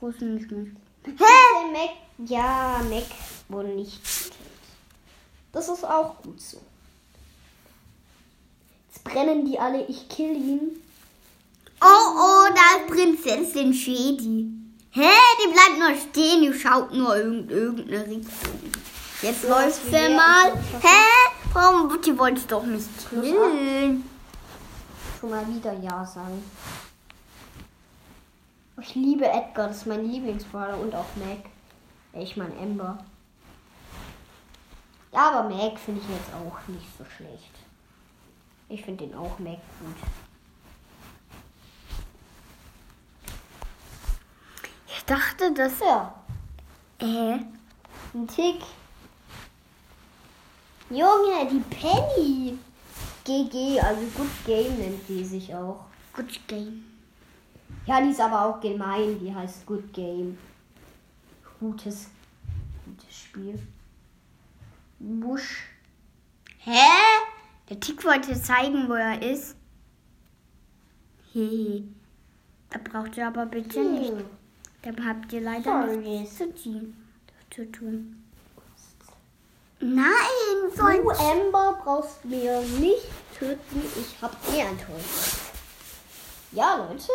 Nicht 0.00 0.50
mehr. 0.50 0.66
Hä? 1.04 1.72
Mac, 1.72 1.90
ja, 2.28 2.80
Mac 2.88 3.04
wurde 3.48 3.68
nicht 3.68 4.02
getötet. 4.02 4.38
Das 5.52 5.68
ist 5.68 5.84
auch 5.84 6.22
gut 6.22 6.40
so. 6.40 6.60
Jetzt 8.88 9.04
brennen 9.04 9.44
die 9.44 9.58
alle, 9.58 9.84
ich 9.86 10.08
kill 10.08 10.34
ihn. 10.36 10.82
Oh, 11.82 11.86
oh, 11.86 12.48
da 12.54 12.78
ist 12.82 12.86
Prinzessin 12.88 13.72
Shady. 13.72 14.46
Hä? 14.92 15.08
Die 15.42 15.52
bleibt 15.52 15.78
nur 15.78 15.96
stehen, 15.96 16.42
die 16.42 16.58
schaut 16.58 16.92
nur 16.92 17.16
irgend, 17.16 17.50
irgendeine 17.50 18.06
Richtung. 18.06 18.72
Jetzt 19.22 19.44
Ja, 19.44 19.50
läuft 19.50 19.84
sie 19.84 20.14
mal. 20.14 20.52
Hä? 20.80 21.30
Warum? 21.52 22.00
Die 22.02 22.18
wollte 22.18 22.40
ich 22.40 22.46
doch 22.46 22.64
nicht 22.64 22.88
killen. 23.08 24.04
Schon 25.20 25.30
mal 25.30 25.46
wieder 25.48 25.72
Ja 25.74 26.04
sagen. 26.04 26.42
Ich 28.80 28.94
liebe 28.94 29.26
Edgar, 29.26 29.68
das 29.68 29.78
ist 29.78 29.86
mein 29.86 30.04
Lieblingsbrawler 30.10 30.78
und 30.78 30.94
auch 30.94 31.06
Mac. 31.16 31.38
Ich 32.12 32.36
meine 32.36 32.56
Amber. 32.56 32.98
Ja, 35.12 35.30
aber 35.32 35.48
Mac 35.48 35.78
finde 35.78 36.00
ich 36.00 36.08
jetzt 36.08 36.32
auch 36.34 36.68
nicht 36.68 36.86
so 36.96 37.04
schlecht. 37.04 37.50
Ich 38.68 38.84
finde 38.84 39.06
den 39.06 39.14
auch 39.16 39.38
Mac 39.38 39.58
gut. 39.80 39.96
Ich 44.86 45.04
dachte, 45.04 45.52
dass 45.52 45.80
Ja, 45.80 46.14
Äh? 47.00 47.38
ein 48.14 48.28
Tick. 48.28 48.60
Junge, 50.90 51.48
die 51.50 51.60
Penny. 51.74 52.58
GG, 53.24 53.80
also 53.80 54.00
Good 54.16 54.44
Game 54.46 54.78
nennt 54.78 55.08
die 55.08 55.24
sich 55.24 55.54
auch. 55.54 55.84
Good 56.14 56.48
Game. 56.48 56.89
Ja, 57.90 58.00
die 58.00 58.10
ist 58.10 58.20
aber 58.20 58.44
auch 58.46 58.60
gemein. 58.60 59.18
Die 59.18 59.34
heißt 59.34 59.66
Good 59.66 59.92
Game. 59.92 60.38
Gutes, 61.58 62.06
gutes 62.84 63.16
Spiel. 63.18 63.58
Busch. 65.00 65.64
Hä? 66.58 66.86
Der 67.68 67.80
Tick 67.80 68.04
wollte 68.04 68.40
zeigen, 68.40 68.88
wo 68.88 68.92
er 68.92 69.20
ist. 69.20 69.56
Hehe. 71.32 71.82
Da 72.70 72.78
braucht 72.78 73.16
ihr 73.16 73.26
aber 73.26 73.46
bitte 73.46 73.80
nicht. 73.80 74.12
Hm. 74.12 74.24
Dann 74.82 75.08
habt 75.08 75.32
ihr 75.32 75.40
leider 75.40 75.64
Sorry. 75.84 75.96
nichts 75.96 76.36
zu 76.36 76.54
tun. 76.54 76.96
Zu 77.52 77.72
tun. 77.72 78.22
Nein, 79.80 80.04
Du, 80.62 80.76
sonst. 80.76 81.20
Amber, 81.20 81.80
brauchst 81.82 82.24
mir 82.24 82.60
nicht 82.78 83.08
töten. 83.36 83.82
Ich 84.00 84.22
hab 84.22 84.36
eh 84.54 84.62
ein 84.62 84.78
Tor. 84.78 84.94
Ja, 86.52 86.76
Leute. 86.76 87.08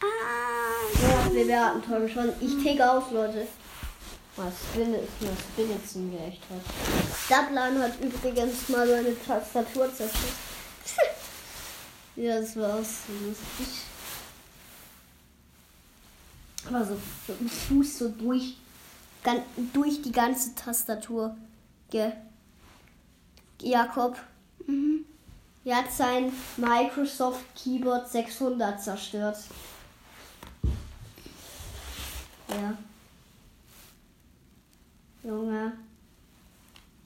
Ah, 0.00 1.00
Ja, 1.02 1.32
wir 1.32 1.48
werden 1.48 1.82
toll 1.82 2.08
schon. 2.08 2.32
Ich 2.40 2.62
tick 2.62 2.80
aus, 2.80 3.10
Leute. 3.10 3.46
Was 4.36 4.54
Spin 4.70 4.94
ist 4.94 5.20
mir 5.20 5.30
Spin 5.36 5.86
ziemlich 5.86 6.20
echt 6.20 6.42
hat. 6.50 7.48
Dubline 7.48 7.82
hat 7.82 8.00
übrigens 8.00 8.68
mal 8.68 8.86
meine 8.86 9.20
Tastatur 9.24 9.92
zerstört. 9.92 10.32
ja, 12.16 12.40
das 12.40 12.56
war's. 12.56 12.98
So 13.06 13.26
lustig. 13.26 13.82
Aber 16.66 16.84
so 16.84 16.96
mit 17.28 17.40
dem 17.40 17.48
Fuß 17.48 17.98
so 17.98 18.08
durch, 18.10 18.56
gan, 19.24 19.42
durch 19.72 20.02
die 20.02 20.12
ganze 20.12 20.54
Tastatur. 20.54 21.36
Ge 21.90 22.12
Jakob. 23.60 24.16
Mhm. 24.66 25.04
Er 25.64 25.78
hat 25.78 25.92
sein 25.92 26.32
Microsoft 26.56 27.44
Keyboard 27.56 28.08
600 28.08 28.82
zerstört. 28.82 29.38
Ja. 32.48 32.78
Junge. 35.22 35.72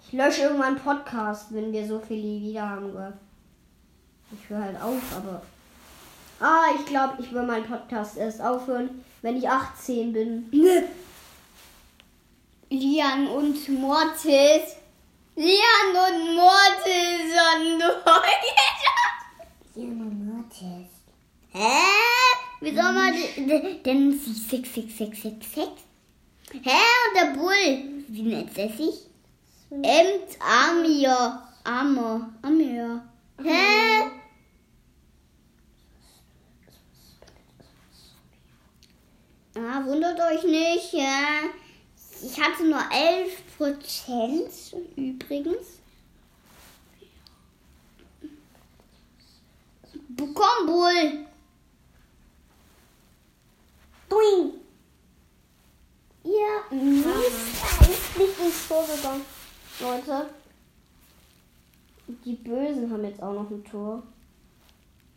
Ich 0.06 0.12
lösche 0.12 0.42
irgendwann 0.42 0.76
einen 0.76 0.84
Podcast, 0.84 1.52
wenn 1.54 1.72
wir 1.72 1.86
so 1.86 1.98
viele 2.00 2.40
wieder 2.40 2.68
haben. 2.68 2.92
gell? 2.92 3.12
Ich 4.32 4.48
höre 4.48 4.62
halt 4.62 4.80
auf, 4.80 5.02
aber. 5.16 5.42
Ah, 6.40 6.66
ich 6.78 6.86
glaube, 6.86 7.22
ich 7.22 7.32
will 7.32 7.44
meinen 7.44 7.64
Podcast 7.64 8.16
erst 8.16 8.40
aufhören, 8.40 9.04
wenn 9.22 9.36
ich 9.36 9.48
18 9.48 10.12
bin. 10.12 10.50
Lian 12.70 13.26
und 13.28 13.68
Mortis. 13.68 14.76
Lian 15.36 15.90
und 15.92 16.36
Mortis 16.36 17.32
und 17.54 17.82
Hä? 21.54 22.31
Wie 22.62 22.74
soll 22.74 22.92
man 22.92 23.12
de- 23.12 23.82
denn 23.82 24.12
sie 24.12 24.32
66666? 24.32 25.64
Hä? 26.52 26.80
Und 27.06 27.14
der 27.16 27.34
Bull? 27.34 28.04
Wie 28.08 28.22
nennt 28.22 28.56
er 28.56 28.68
sich? 28.68 29.06
Emt 29.70 30.38
Amir. 30.40 31.42
Amor. 31.64 32.30
Amir. 32.42 33.02
Hä? 33.42 34.10
Ah, 39.56 39.84
wundert 39.84 40.18
euch 40.20 40.44
nicht, 40.44 40.92
ja. 40.92 41.50
Ich 42.22 42.40
hatte 42.40 42.64
nur 42.64 42.80
11% 42.90 44.74
übrigens. 44.96 45.66
Komm, 50.16 50.66
Bull. 50.66 51.26
Doing! 54.12 54.60
Ja, 56.24 56.64
Mist, 56.70 57.06
er 57.80 57.88
ist 57.88 58.18
nicht 58.18 58.38
ins 58.38 58.68
Tor 58.68 58.84
gegangen. 58.86 59.24
Leute. 59.80 60.28
Die 62.22 62.34
Bösen 62.34 62.92
haben 62.92 63.04
jetzt 63.04 63.22
auch 63.22 63.32
noch 63.32 63.50
ein 63.50 63.64
Tor. 63.64 64.02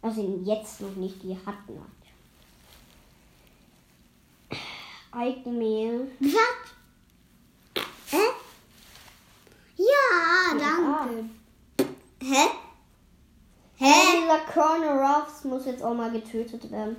Also 0.02 0.22
jetzt 0.46 0.80
noch 0.80 0.96
nicht, 0.96 1.22
die 1.24 1.36
hatten 1.46 1.78
halt. 4.50 4.60
Eigenmehl. 5.12 6.10
Was? 6.22 7.84
Hä? 8.12 8.18
Ja, 9.76 10.58
danke. 10.58 11.26
Hä? 12.22 12.48
Hä? 13.76 13.94
Dieser 14.22 14.40
Colonel 14.54 15.04
Ruffs 15.04 15.44
muss 15.44 15.66
jetzt 15.66 15.84
auch 15.84 15.94
mal 15.94 16.12
getötet 16.12 16.72
werden. 16.72 16.96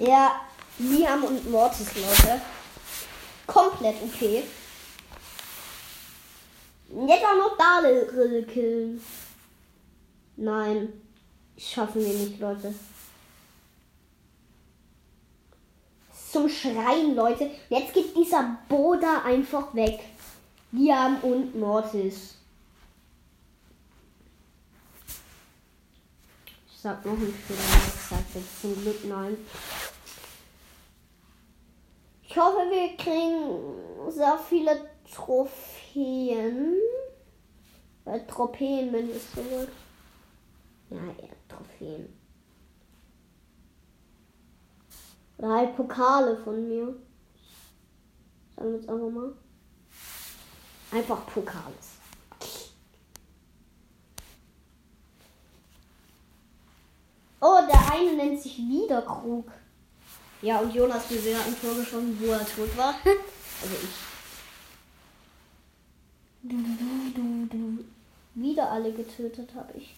Ja, 0.00 0.40
Liam 0.78 1.24
und 1.24 1.50
Mortis, 1.50 1.94
Leute. 1.94 2.40
Komplett 3.46 3.96
okay. 4.02 4.42
Jetzt 6.88 7.24
auch 7.24 7.36
noch 7.36 7.58
Daryl 7.58 8.46
killen. 8.46 9.04
Nein. 10.36 10.88
Schaffen 11.58 12.00
wir 12.02 12.14
nicht, 12.14 12.40
Leute. 12.40 12.74
Zum 16.32 16.48
Schreien, 16.48 17.14
Leute. 17.14 17.50
Jetzt 17.68 17.92
geht 17.92 18.16
dieser 18.16 18.56
Boda 18.70 19.20
einfach 19.22 19.74
weg. 19.74 20.00
Liam 20.72 21.18
und 21.20 21.54
Mortis. 21.60 22.36
Ich 26.80 26.82
sag 26.82 27.04
noch 27.04 27.12
nicht 27.12 27.34
aber 27.46 27.58
ich 27.58 28.08
sag 28.08 28.24
jetzt 28.34 28.62
zum 28.62 28.74
Glück 28.80 29.04
nein. 29.04 29.36
Ich 32.30 32.36
hoffe, 32.36 32.58
wir 32.70 32.96
kriegen 32.96 34.08
sehr 34.08 34.38
viele 34.38 34.88
Trophäen. 35.12 36.76
Äh, 38.04 38.24
Trophäen, 38.28 38.92
wenn 38.92 39.10
es 39.10 39.32
so 39.32 39.38
wird. 39.50 39.68
Ja, 40.90 40.98
eher 41.20 41.34
Trophäen. 41.48 42.16
Oder 45.38 45.48
halt 45.48 45.76
Pokale 45.76 46.36
von 46.36 46.68
mir. 46.68 46.94
Sagen 48.54 48.70
wir 48.70 48.78
jetzt 48.78 48.88
einfach 48.88 49.10
mal. 49.10 49.32
Einfach 50.92 51.26
Pokales. 51.26 51.96
Oh, 57.40 57.58
der 57.68 57.92
eine 57.92 58.12
nennt 58.14 58.40
sich 58.40 58.56
Wiederkrug. 58.56 59.50
Ja, 60.42 60.58
und 60.60 60.74
Jonas 60.74 61.04
Bewehr 61.06 61.38
hat 61.38 61.46
ein 61.46 61.60
Tor 61.60 61.74
geschossen, 61.74 62.16
wo 62.20 62.32
er 62.32 62.46
tot 62.46 62.76
war. 62.76 62.94
also 63.04 63.74
ich. 63.82 64.10
Du, 66.42 66.56
du, 66.56 67.12
du, 67.14 67.46
du. 67.46 67.84
Wieder 68.34 68.70
alle 68.70 68.92
getötet 68.92 69.50
habe 69.54 69.74
ich. 69.76 69.94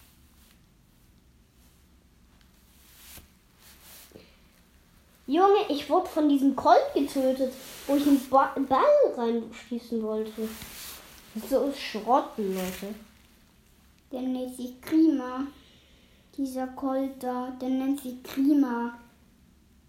Junge, 5.29 5.65
ich 5.69 5.89
wurde 5.89 6.09
von 6.09 6.29
diesem 6.29 6.57
Colt 6.57 6.93
getötet, 6.95 7.53
wo 7.87 7.95
ich 7.95 8.07
einen 8.07 8.29
ba 8.29 8.53
Ball 8.69 8.83
reinschießen 9.17 10.03
wollte. 10.03 10.49
So 11.49 11.69
ist 11.69 11.81
Schrotten, 11.81 12.55
Leute. 12.55 12.95
Der 14.11 14.23
nennt 14.23 14.57
sich 14.57 14.81
Klima. 14.83 15.47
Dieser 16.37 16.67
Colt 16.69 17.23
da, 17.23 17.57
der 17.61 17.69
nennt 17.69 18.01
sich 18.01 18.23
Klima. 18.25 18.99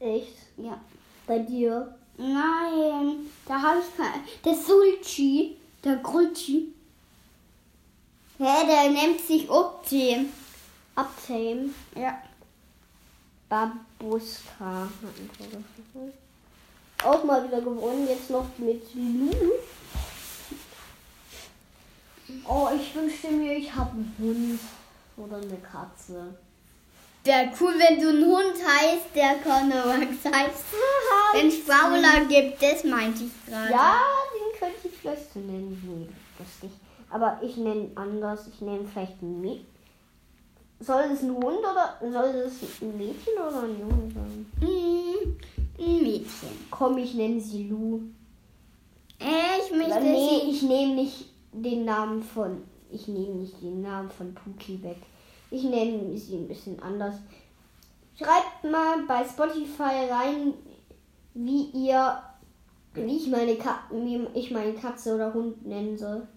Echt? 0.04 0.36
Ja. 0.58 0.80
Bei 1.26 1.39
dir? 1.39 1.95
Nein, 2.18 3.30
da 3.47 3.62
habe 3.62 3.80
ich 3.80 3.97
kein. 3.97 4.22
Der 4.43 4.54
Sulci, 4.54 5.56
der 5.84 5.95
Grulci. 5.97 6.74
Hä, 8.38 8.68
der 8.68 8.91
nennt 8.91 9.22
sich 9.22 9.49
Optim. 9.49 10.30
Uptame. 10.95 11.70
Ja. 11.95 12.22
Babuska. 13.47 14.89
Auch 17.04 17.24
mal 17.24 17.47
wieder 17.47 17.62
gewonnen, 17.62 18.08
jetzt 18.08 18.30
noch 18.30 18.47
mit 18.58 18.84
Lu. 18.93 19.32
Oh, 22.45 22.70
ich 22.76 22.93
wünschte 22.93 23.32
mir, 23.32 23.58
ich 23.58 23.74
habe 23.74 23.91
einen 23.91 24.16
Hund 24.20 24.60
oder 25.18 25.38
eine 25.38 25.58
Katze. 25.58 26.36
Wäre 27.26 27.51
cool, 27.59 27.74
wenn 27.78 28.01
du 28.01 28.09
einen 28.09 28.26
Hund 28.26 28.55
heißt, 28.67 29.15
der 29.15 29.36
Connorax 29.36 30.26
heißt. 30.26 30.65
Wenn 31.34 31.47
es 31.47 31.65
Paula 31.65 32.26
gibt, 32.28 32.61
das 32.61 32.84
meinte 32.84 33.24
ich 33.24 33.45
gerade. 33.45 33.71
Ja, 33.71 34.01
den 34.34 34.59
könnte 34.59 34.88
ich 34.88 34.99
vielleicht 34.99 35.34
so 35.34 35.39
nennen. 35.39 35.82
Nee, 35.86 36.07
lustig. 36.38 36.69
Aber 37.09 37.39
ich 37.41 37.55
nenne 37.55 37.91
anders. 37.95 38.47
Ich 38.47 38.59
nenne 38.59 38.86
vielleicht 38.91 39.21
Mädchen. 39.21 39.65
Soll 40.82 41.03
es 41.13 41.21
ein 41.21 41.34
Hund 41.34 41.59
oder 41.59 41.97
soll 42.01 42.26
es 42.45 42.82
ein 42.82 42.97
Mädchen 42.97 43.34
oder 43.36 43.63
ein 43.63 43.80
Junge 43.80 44.11
sein? 44.13 44.45
Mm, 44.59 45.82
ein 45.82 46.03
Mädchen. 46.03 46.49
Komm, 46.69 46.97
ich 46.97 47.13
nenne 47.13 47.39
sie 47.39 47.69
Lu. 47.69 48.01
Äh, 49.17 49.63
ich 49.63 49.71
möchte 49.71 50.01
nee, 50.01 50.41
ich 50.49 50.61
nehme 50.63 50.95
nicht 50.95 51.30
den 51.53 51.86
Namen 51.86 52.21
von. 52.21 52.63
Ich 52.91 53.07
nehme 53.07 53.36
nicht 53.36 53.61
den 53.61 53.82
Namen 53.82 54.09
von 54.11 54.36
Puki 54.36 54.84
weg. 54.84 54.97
Ich 55.54 55.62
nenne 55.66 56.18
sie 56.18 56.38
ein 56.38 56.47
bisschen 56.47 56.82
anders. 56.82 57.14
Schreibt 58.18 58.64
mal 58.64 59.04
bei 59.08 59.24
Spotify 59.24 60.10
rein, 60.10 60.56
wie 61.36 61.66
ihr, 61.66 62.24
wie 62.95 63.18
ich 63.18 63.28
meine, 63.28 63.56
Ka 63.56 63.84
wie 63.91 64.26
ich 64.34 64.49
meine 64.49 64.74
Katze 64.74 65.14
oder 65.14 65.32
Hund 65.32 65.64
nennen 65.64 65.95
soll. 65.95 66.28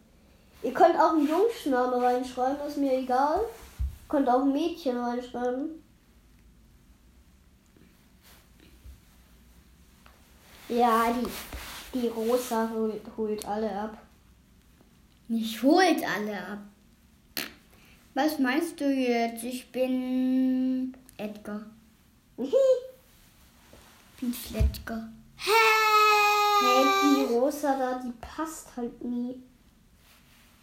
Ihr 0.63 0.75
könnt 0.75 1.01
auch 1.01 1.13
einen 1.13 1.27
Jungsname 1.27 1.97
reinschreiben, 1.97 2.69
ist 2.69 2.77
mir 2.77 2.93
egal. 2.93 3.41
Könnt 4.07 4.29
auch 4.29 4.43
ein 4.43 4.53
Mädchen 4.53 4.99
reinschreiben. 4.99 5.83
Ja, 10.69 11.07
die, 11.11 11.99
die 11.99 12.09
Rosa 12.09 12.69
holt, 12.71 13.01
holt 13.17 13.49
alle 13.49 13.81
ab. 13.81 13.97
Mich 15.27 15.63
holt 15.63 16.05
alle 16.07 16.37
ab. 16.37 16.59
Was 18.17 18.39
meinst 18.39 18.81
du 18.81 18.87
jetzt? 18.91 19.45
Ich 19.45 19.71
bin 19.71 20.97
Edgar. 21.19 21.61
Bin 24.19 24.33
Fletcher. 24.33 25.11
Hey, 25.37 26.85
die 27.15 27.35
Rosa 27.35 27.77
da, 27.77 28.01
die 28.03 28.15
passt 28.19 28.75
halt 28.75 29.05
nie. 29.05 29.35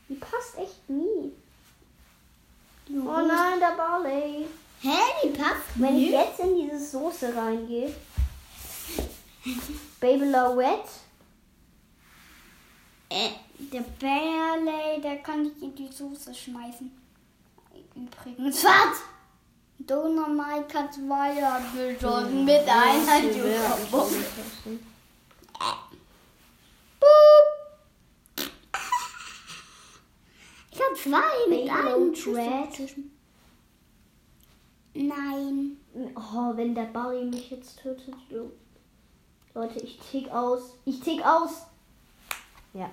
Die 0.10 0.16
passt 0.16 0.58
echt 0.58 0.89
nie. 0.89 1.32
Oh 2.89 3.22
nein, 3.28 3.60
der 3.60 3.78
Barley. 3.78 4.47
Hä, 4.82 4.97
die 5.24 5.30
passt 5.30 5.76
Wenn 5.76 5.95
ich 5.95 6.10
nicht. 6.10 6.14
jetzt 6.14 6.39
in 6.39 6.56
diese 6.56 6.84
Soße 6.84 7.36
reingehe. 7.36 7.93
Baby 9.99 10.26
Lowette. 10.26 10.89
Äh, 13.10 13.30
der 13.60 13.86
Barley, 14.01 14.99
der 15.04 15.18
kann 15.18 15.45
ich 15.45 15.62
in 15.62 15.76
die 15.76 15.91
Soße 15.91 16.34
schmeißen. 16.34 17.03
Übrigens. 17.96 18.64
Was? 18.64 19.04
Dynamite 19.80 20.74
hat 20.74 20.94
zwei 20.94 21.36
geschossen 21.36 22.46
mit 22.46 22.68
einer 22.68 23.20
Jukabombe. 23.20 24.24
Ich 30.72 30.80
hab 30.80 30.98
zwei 30.98 31.50
mit 31.50 31.70
einem 31.70 32.14
Dread. 32.14 32.96
Nein. 34.94 35.78
Oh, 36.16 36.56
wenn 36.56 36.74
der 36.74 36.86
Barley 36.86 37.26
mich 37.26 37.52
jetzt 37.52 37.80
tötet. 37.80 38.16
Leute, 39.54 39.80
ich 39.80 40.00
tick 40.00 40.32
aus. 40.32 40.78
Ich 40.86 41.00
tick 41.00 41.24
aus. 41.24 41.68
Ja. 42.74 42.89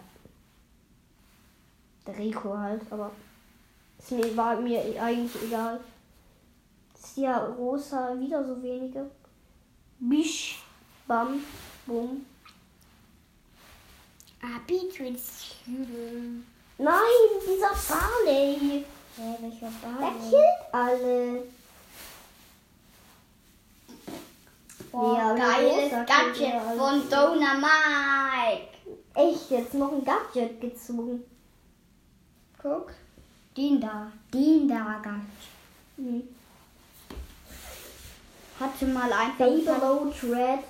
Der 2.07 2.19
Rico 2.19 2.57
halt, 2.57 2.83
aber 2.91 3.13
ist 4.01 4.13
mir, 4.13 4.37
war 4.37 4.57
mir 4.61 4.81
eigentlich 5.03 5.43
egal. 5.45 5.81
Ist 6.95 7.17
ja 7.17 7.39
rosa 7.39 8.19
wieder 8.19 8.45
so 8.45 8.63
wenige. 8.63 9.11
Bisch, 9.99 10.63
bam, 11.07 11.43
bum. 11.87 12.25
Abiturschüler. 14.43 15.17
Nein, 16.79 17.31
dieser 17.47 17.75
Barley. 17.95 18.85
Hä, 19.17 19.37
welcher 19.41 19.71
Der 19.83 19.89
Barley? 20.01 20.31
killt 20.31 20.75
alle. 20.75 21.43
Boah, 24.91 25.17
Ja, 25.19 25.35
geiles 25.35 25.91
Gadget 25.93 26.41
ja 26.55 26.61
von 26.77 27.03
Dynamite. 27.03 28.69
Echt, 29.15 29.51
jetzt 29.51 29.75
noch 29.75 29.93
ein 29.93 30.05
Gadget 30.05 30.61
gezogen. 30.61 31.23
Guck. 32.63 32.93
Den 33.61 33.79
da. 33.79 34.11
Den 34.33 34.67
da 34.67 35.01
Gadget. 35.03 35.21
Hm. 35.97 36.23
Hatte 38.59 38.87
mal 38.87 39.13
einfach... 39.13 39.39
Baby 39.39 39.65
Dread. 40.19 40.65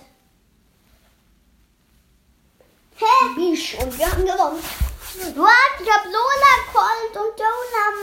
Hä? 2.96 3.34
Bisch 3.36 3.76
und 3.80 3.96
wir 3.96 4.10
haben 4.10 4.24
gewonnen. 4.24 4.58
Was? 4.58 5.80
Ich 5.80 5.88
hab 5.88 6.04
Lola 6.04 6.54
Colt 6.72 7.14
und 7.22 7.34
Dynamite. 7.38 8.00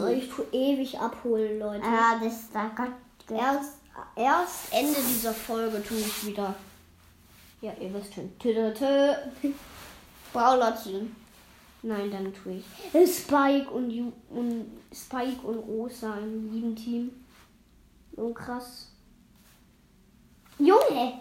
Oh, 0.00 0.06
ich 0.06 0.28
tu 0.30 0.42
ewig 0.52 0.96
abholen, 1.00 1.58
Leute. 1.58 1.84
Ja, 1.84 2.20
das 2.22 2.34
ist 2.34 2.54
da 2.54 2.70
Gott. 2.76 2.92
Erst, 3.36 3.78
erst 4.14 4.72
Ende 4.72 5.00
dieser 5.00 5.34
Folge 5.34 5.82
tue 5.82 5.98
ich 5.98 6.26
wieder. 6.26 6.54
Ja, 7.60 7.72
ihr 7.80 7.92
wisst 7.94 8.14
schon. 8.14 8.38
Tö, 8.38 8.54
tö, 8.54 8.72
tö. 8.72 9.12
Brawler 10.32 10.76
ziehen. 10.76 11.23
Nein, 11.86 12.10
dann 12.10 12.32
tue 12.32 12.54
ich. 12.54 13.14
Spike 13.14 13.70
und, 13.70 13.90
Ju 13.90 14.10
und 14.30 14.64
Spike 14.90 15.46
und 15.46 15.58
Rosa 15.58 16.16
im 16.16 16.50
lieben 16.50 16.74
Team. 16.74 17.10
So 18.16 18.32
krass. 18.32 18.88
Junge! 20.58 21.20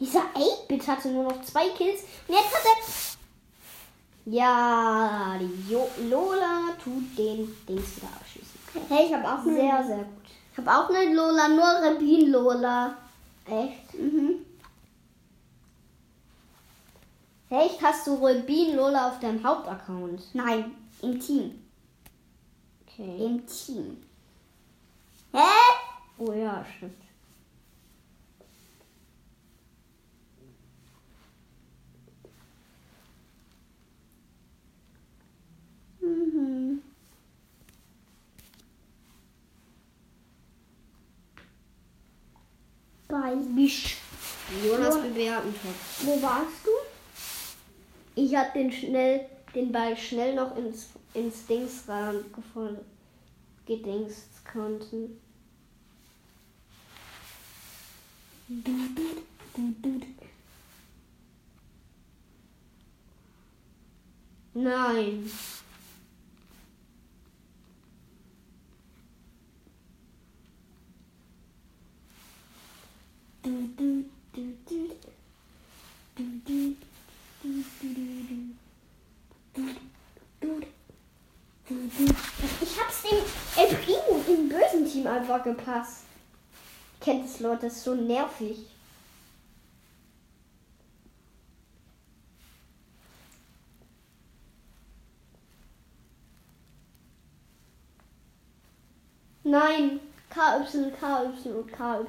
Dieser 0.00 0.22
8-Bit 0.34 0.88
hatte 0.88 1.08
nur 1.10 1.24
noch 1.24 1.42
zwei 1.42 1.68
Kills. 1.76 2.04
Und 2.26 2.34
jetzt 2.34 2.54
hat 2.54 2.64
er. 2.64 4.32
Ja, 4.32 5.38
die 5.38 5.70
jo 5.70 5.86
Lola 6.08 6.70
tut 6.82 7.18
den 7.18 7.54
Dings 7.68 7.96
wieder 7.96 8.08
abschießen. 8.18 8.88
Hey, 8.88 9.06
ich 9.08 9.14
habe 9.14 9.28
auch 9.28 9.44
eine. 9.44 9.54
Sehr, 9.54 9.84
sehr 9.86 9.96
gut. 9.98 10.24
Ich 10.52 10.58
habe 10.58 10.70
auch 10.70 10.88
eine 10.88 11.14
Lola, 11.14 11.48
nur 11.48 11.90
Rubin 11.90 12.30
Lola. 12.30 12.96
Echt? 13.44 13.92
Mhm. 13.98 14.46
Echt? 17.52 17.82
Hast 17.82 18.06
du 18.06 18.14
Rubin 18.14 18.76
Lola 18.76 19.08
auf 19.10 19.20
deinem 19.20 19.44
Hauptaccount? 19.44 20.34
Nein, 20.34 20.74
im 21.02 21.20
Team. 21.20 21.62
Okay. 22.86 23.26
Im 23.26 23.46
Team. 23.46 24.02
Hä? 25.32 25.38
Oh 26.16 26.32
ja, 26.32 26.64
stimmt. 26.76 26.94
Mhm. 36.00 36.82
Bei 43.08 43.34
Bisch. 43.54 43.96
Jonas 44.64 44.94
Jo- 44.96 45.02
bewerten. 45.02 45.54
Wo 46.02 46.22
warst 46.22 46.64
du? 46.64 46.70
Ich 48.14 48.36
hab 48.36 48.52
den 48.52 48.70
schnell, 48.70 49.26
den 49.54 49.72
Ball 49.72 49.96
schnell 49.96 50.34
noch 50.34 50.56
ins, 50.56 50.90
ins 51.14 51.46
Dings 51.46 51.86
gefunden. 52.34 52.84
Gedingst 53.64 54.44
konnten. 54.44 55.20
Nein. 64.54 65.30
Ich 77.44 77.64
hab's 82.80 83.02
dem 83.02 83.18
El 83.56 83.74
Primo 83.76 84.24
im 84.28 84.48
bösen 84.48 84.88
Team 84.88 85.08
einfach 85.08 85.42
gepasst. 85.42 86.04
Kennt 87.00 87.24
es 87.24 87.40
Leute, 87.40 87.66
das 87.66 87.78
ist 87.78 87.84
so 87.84 87.94
nervig. 87.94 88.58
Nein, 99.42 99.98
KY, 100.30 100.92
KY 100.92 101.50
und 101.50 101.72
KY 101.72 101.76
hat 101.76 102.06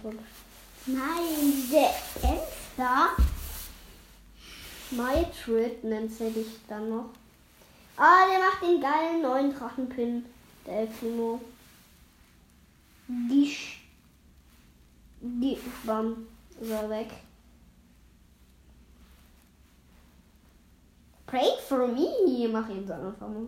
verpasst. 0.00 0.22
Nein, 0.86 1.68
der 1.72 1.90
Elster. 2.22 3.16
Mytrid 4.92 5.84
nennt 5.84 6.12
sie 6.12 6.30
dich 6.30 6.46
dann 6.68 6.88
noch. 6.88 7.10
Ah, 7.96 8.26
der 8.30 8.38
macht 8.38 8.62
den 8.62 8.80
geilen 8.80 9.22
neuen 9.22 9.54
Drachenpin, 9.54 10.24
der 10.66 10.80
El 10.80 10.86
Primo. 10.86 11.40
Die, 13.08 13.46
Sch 13.46 13.80
die, 15.20 15.58
bam, 15.84 16.26
er 16.60 16.88
weg. 16.88 17.10
Pray 21.26 21.58
for 21.66 21.88
me, 21.88 22.46
mach 22.48 22.68
so 22.68 22.92
einfach 22.92 23.28
mal. 23.28 23.46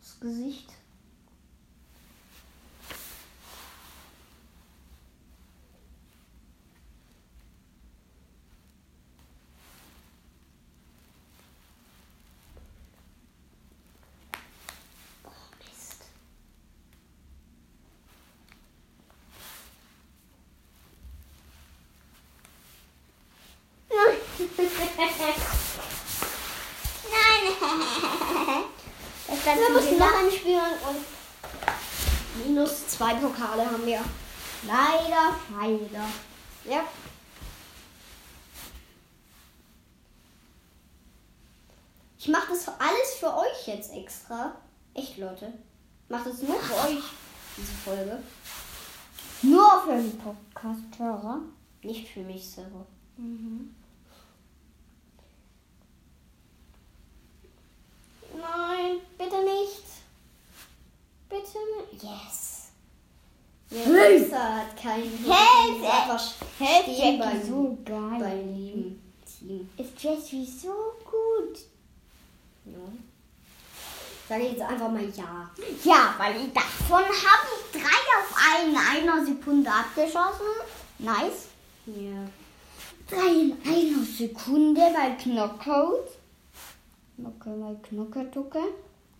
Das 0.00 0.18
Gesicht. 0.20 0.70
Oh, 15.24 15.30
Mist. 15.58 16.04
Nein. 27.10 28.64
Das 29.28 29.44
Wir 29.44 29.64
hat 29.64 29.72
müssen 29.72 29.88
schon 29.88 29.98
noch 29.98 30.06
gesagt. 30.06 30.24
ein 30.24 30.30
Spiel 30.32 30.60
und 30.88 32.46
minus 32.46 32.88
zwei 32.88 33.14
Pokale 33.14 33.64
haben 33.64 33.86
wir. 33.86 34.02
Leider. 35.66 36.06
Ja. 36.64 36.84
Ich 42.18 42.28
mache 42.28 42.48
das 42.50 42.68
alles 42.68 43.14
für 43.18 43.34
euch 43.36 43.66
jetzt 43.66 43.92
extra. 43.92 44.54
Echt, 44.94 45.18
Leute. 45.18 45.52
Mach 46.08 46.24
das 46.24 46.40
nur 46.42 46.56
für 46.60 46.74
euch, 46.88 47.02
diese 47.56 47.72
Folge. 47.72 48.22
Nur 49.42 49.82
für 49.82 49.96
den 49.96 50.16
Podcast-Hörer. 50.18 51.40
Nicht 51.82 52.08
für 52.08 52.20
mich 52.20 52.48
selber. 52.48 52.86
Nein, 58.32 59.00
bitte 59.18 59.42
nicht. 59.42 59.82
Bitte 61.28 61.58
nicht. 61.92 62.02
Yes. 62.04 62.55
Ja. 63.70 64.08
Lisa 64.08 64.56
hat 64.56 64.76
keinen 64.80 65.24
Hey, 65.24 65.86
einfach 65.86 66.32
Hey, 66.58 66.82
stehen 66.94 67.18
beim, 67.18 67.42
so 67.46 67.78
geil. 67.84 68.18
beim 68.20 68.54
lieben 68.54 69.02
Team. 69.24 69.68
Ist 69.76 70.02
Jessie 70.02 70.46
so 70.46 70.68
gut? 71.04 71.58
Ja. 72.64 72.78
Sag 74.28 74.42
jetzt 74.42 74.60
einfach 74.62 74.90
mal 74.90 75.04
ja. 75.04 75.50
Ja, 75.84 76.14
weil 76.18 76.36
ich 76.36 76.52
davon 76.52 76.98
habe 77.04 77.46
ich 77.56 77.80
drei 77.80 77.88
auf 78.18 78.36
einen 78.52 78.76
einer 78.76 79.24
Sekunde 79.24 79.70
abgeschossen. 79.70 80.46
Nice. 80.98 81.48
Ja. 81.86 82.26
Drei 83.08 83.28
in 83.28 83.56
einer 83.64 84.04
Sekunde 84.04 84.80
bei 84.94 85.10
Knockout. 85.22 86.08
Knocke 87.16 87.48
mal 87.50 87.76
Knocke, 87.88 88.30
Tucke. 88.30 88.60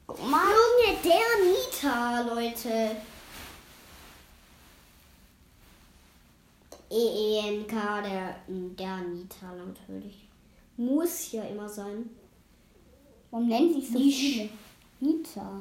Guck 0.07 0.29
mal. 0.29 0.43
Junge, 0.45 0.99
der 1.05 1.45
Nita, 1.45 2.21
Leute. 2.23 2.97
EENK, 6.91 7.69
der, 7.69 8.37
der 8.49 8.97
Nita 8.99 9.53
natürlich. 9.53 10.29
Muss 10.77 11.33
ja 11.33 11.43
immer 11.45 11.69
sein. 11.69 12.11
Warum 13.31 13.49
nennen 13.49 13.73
sich 13.73 13.89
so 13.91 13.99
Nisch. 13.99 14.17
viele? 14.17 14.49
Nita. 15.01 15.61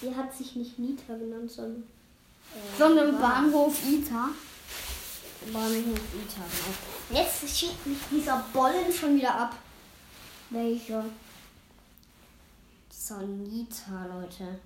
Die 0.00 0.14
hat 0.14 0.34
sich 0.34 0.56
nicht 0.56 0.78
Nita 0.78 1.16
genannt, 1.16 1.50
sondern 1.50 1.82
äh, 1.82 2.78
Sondern 2.78 3.18
Bahnhof 3.20 3.80
Ita. 3.88 4.28
Bahnhof 5.52 6.00
Ita. 6.14 6.42
Genau. 7.10 7.20
Jetzt 7.20 7.48
schiebt 7.58 7.86
mich 7.86 7.98
dieser 8.10 8.44
Bollen 8.52 8.92
schon 8.92 9.16
wieder 9.16 9.34
ab. 9.34 9.56
Welcher? 10.50 11.04
Dieser 12.90 13.22
Nita, 13.22 14.06
Leute. 14.06 14.58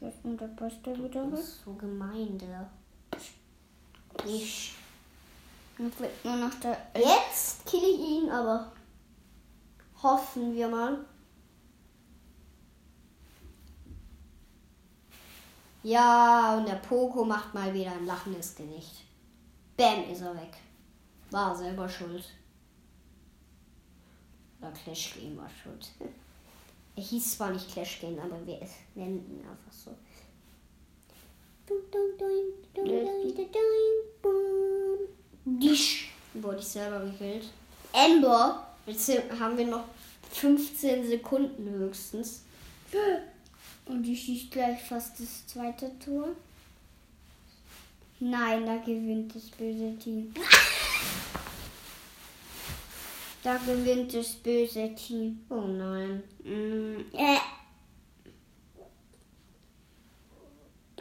Das 0.00 0.14
ist 0.14 0.40
der 0.40 0.46
Beste 0.48 0.92
wieder 1.04 1.30
weg. 1.32 1.38
ist 1.40 1.64
so 1.64 1.72
gemein, 1.72 2.38
Ich. 4.26 4.74
Dann 5.76 5.92
fehlt 5.92 6.24
nur 6.24 6.36
noch 6.36 6.54
der. 6.60 6.76
Jetzt 6.94 7.64
kill 7.66 7.82
ich 7.82 8.00
ihn, 8.00 8.30
aber 8.30 8.72
hoffen 10.02 10.54
wir 10.54 10.68
mal. 10.68 11.04
Ja, 15.82 16.56
und 16.56 16.68
der 16.68 16.74
Poco 16.76 17.24
macht 17.24 17.54
mal 17.54 17.72
wieder 17.72 17.92
ein 17.92 18.06
lachendes 18.06 18.54
Gesicht. 18.54 19.04
Bam, 19.76 20.10
ist 20.10 20.20
er 20.20 20.34
weg. 20.34 20.56
War 21.30 21.56
selber 21.56 21.88
schuld. 21.88 22.24
Oder 24.60 24.72
Clash 24.72 25.14
Game 25.14 25.36
war 25.36 25.48
schuld. 25.48 25.90
Er 26.96 27.04
hieß 27.04 27.36
zwar 27.36 27.50
nicht 27.52 27.70
Clash 27.70 28.00
Game, 28.00 28.18
aber 28.18 28.44
wir 28.44 28.58
nennen 28.96 29.24
ihn 29.30 29.48
einfach 29.48 29.72
so. 29.72 29.96
Disch 35.44 36.10
wurde 36.34 36.58
ich 36.58 36.66
selber 36.66 37.00
gekillt. 37.00 37.48
Amber. 37.92 38.66
Jetzt 38.86 39.10
haben 39.38 39.58
wir 39.58 39.66
noch 39.66 39.84
15 40.32 41.06
Sekunden 41.08 41.68
höchstens. 41.68 42.42
Und 43.86 44.02
die 44.02 44.16
schießt 44.16 44.50
gleich 44.50 44.82
fast 44.82 45.20
das 45.20 45.46
zweite 45.46 45.90
Tor. 45.98 46.28
Nein, 48.20 48.66
da 48.66 48.76
gewinnt 48.78 49.34
das 49.34 49.44
böse 49.44 49.96
Team. 49.98 50.34
Da 53.42 53.56
gewinnt 53.58 54.12
das 54.14 54.34
böse 54.34 54.94
Team. 54.94 55.44
Oh 55.48 55.60
nein. 55.60 56.22
Mm, 56.42 57.16
äh. 57.16 57.38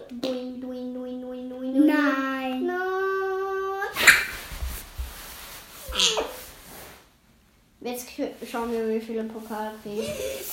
Duin, 0.09 0.61
duin, 0.61 0.93
duin, 0.93 1.21
duin, 1.21 1.49
duin. 1.49 1.85
Nein. 1.85 2.65
Nein. 2.65 2.77
Jetzt 7.81 8.07
schauen 8.49 8.71
wir, 8.71 8.89
wie 8.89 8.99
viele 8.99 9.23
Pokal 9.23 9.71
kriegen. 9.81 10.03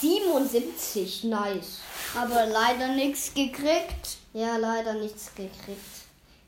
77, 0.01 1.25
nice. 1.25 1.81
Aber 2.17 2.47
leider 2.47 2.95
nichts 2.95 3.35
gekriegt. 3.35 4.19
Ja, 4.33 4.57
leider 4.57 4.95
nichts 4.95 5.35
gekriegt. 5.35 5.81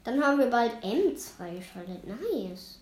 Dann 0.04 0.22
haben 0.22 0.38
wir 0.38 0.46
bald 0.46 0.72
Ems 0.82 1.30
freigeschaltet. 1.36 2.04
Nice. 2.06 2.78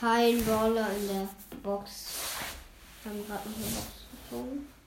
Kein 0.00 0.44
Brawler 0.44 0.88
in 1.00 1.08
der 1.08 1.28
Box. 1.62 2.08
Wir 3.02 3.12
haben 3.12 3.26
gerade 3.26 3.48
noch 3.48 3.56
eine 3.56 3.64
Box 3.64 3.86
gezogen. 4.30 4.77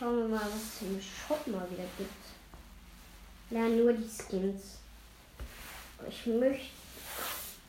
Ich 0.00 0.06
schaue 0.06 0.14
mir 0.14 0.28
mal, 0.28 0.40
was 0.40 0.80
es 0.80 0.88
im 0.88 0.98
Shop 0.98 1.46
mal 1.46 1.68
wieder 1.70 1.84
gibt. 1.98 2.10
Ja, 3.50 3.68
nur 3.68 3.92
die 3.92 4.08
Skins. 4.08 4.78
Ich 6.08 6.24
möchte 6.24 6.70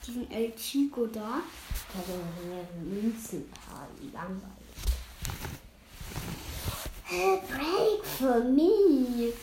Diesen 0.07 0.31
El 0.31 0.55
Chico 0.55 1.07
da. 1.07 1.41
da 1.93 2.03
sind 2.05 2.47
mehrere 2.47 2.65
Münzen 2.85 3.49
paar 3.49 3.85
langweilig. 4.13 4.47
Break 7.49 8.05
for 8.05 8.39
me. 8.45 9.33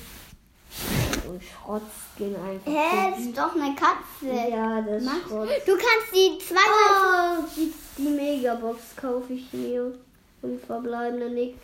Und 1.28 1.42
Schrottskin 1.42 2.36
einfach. 2.36 2.72
Hä, 2.72 3.10
das 3.10 3.20
ist 3.20 3.36
doch 3.36 3.54
eine 3.54 3.74
Katze. 3.74 4.50
Ja, 4.50 4.80
das 4.80 5.04
Mach. 5.04 5.26
Schrott. 5.26 5.50
Du 5.66 5.72
kannst 5.72 6.14
die 6.14 6.38
zweimal. 6.38 7.40
Oh, 7.40 7.44
die, 7.54 7.70
die 7.98 8.08
Megabox 8.08 8.96
kaufe 8.96 9.34
ich 9.34 9.52
mir. 9.52 9.92
Und 10.40 10.64
verbleibende 10.64 11.28
nix. 11.28 11.58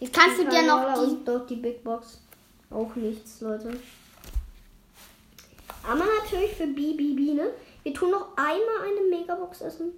Die 0.00 0.08
Kannst 0.10 0.38
du 0.38 0.48
dir 0.48 0.62
noch 0.62 0.94
die- 0.94 1.00
Und 1.00 1.24
doch 1.28 1.46
die 1.46 1.56
Big 1.56 1.84
Box. 1.84 2.20
Auch 2.70 2.94
nichts, 2.94 3.40
Leute. 3.40 3.78
Aber 5.82 6.04
natürlich 6.20 6.52
für 6.56 6.66
BBB, 6.66 7.34
ne? 7.34 7.50
Wir 7.82 7.94
tun 7.94 8.10
noch 8.10 8.36
einmal 8.36 8.82
eine 8.86 9.08
Megabox 9.08 9.60
essen. 9.62 9.92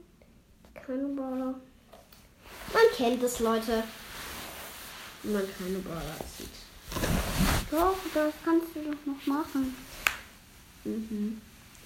Keine 0.75 1.05
Brawler. 1.09 1.55
Man 2.73 2.83
kennt 2.97 3.23
es, 3.23 3.41
Leute. 3.41 3.83
Wenn 5.23 5.33
man 5.35 5.43
keine 5.59 5.79
Brawler 5.79 6.17
sieht. 6.39 6.49
Doch, 7.71 7.97
das 8.15 8.33
kannst 8.45 8.67
du 8.75 8.81
doch 8.81 9.07
noch 9.07 9.27
machen. 9.27 9.75
Mhm. 10.85 11.41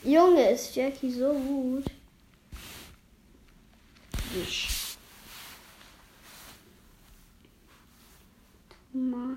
Junge, 0.04 0.50
ist 0.52 0.74
Jackie 0.74 1.10
so 1.10 1.32
gut. 1.32 1.84
Wisch. 4.32 4.75
Mal. 8.96 9.36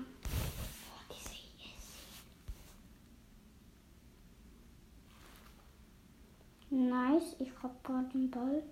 Nice, 6.70 7.36
ich 7.38 7.50
hab 7.62 7.84
gerade 7.84 8.08
den 8.14 8.30
Ball. 8.30 8.62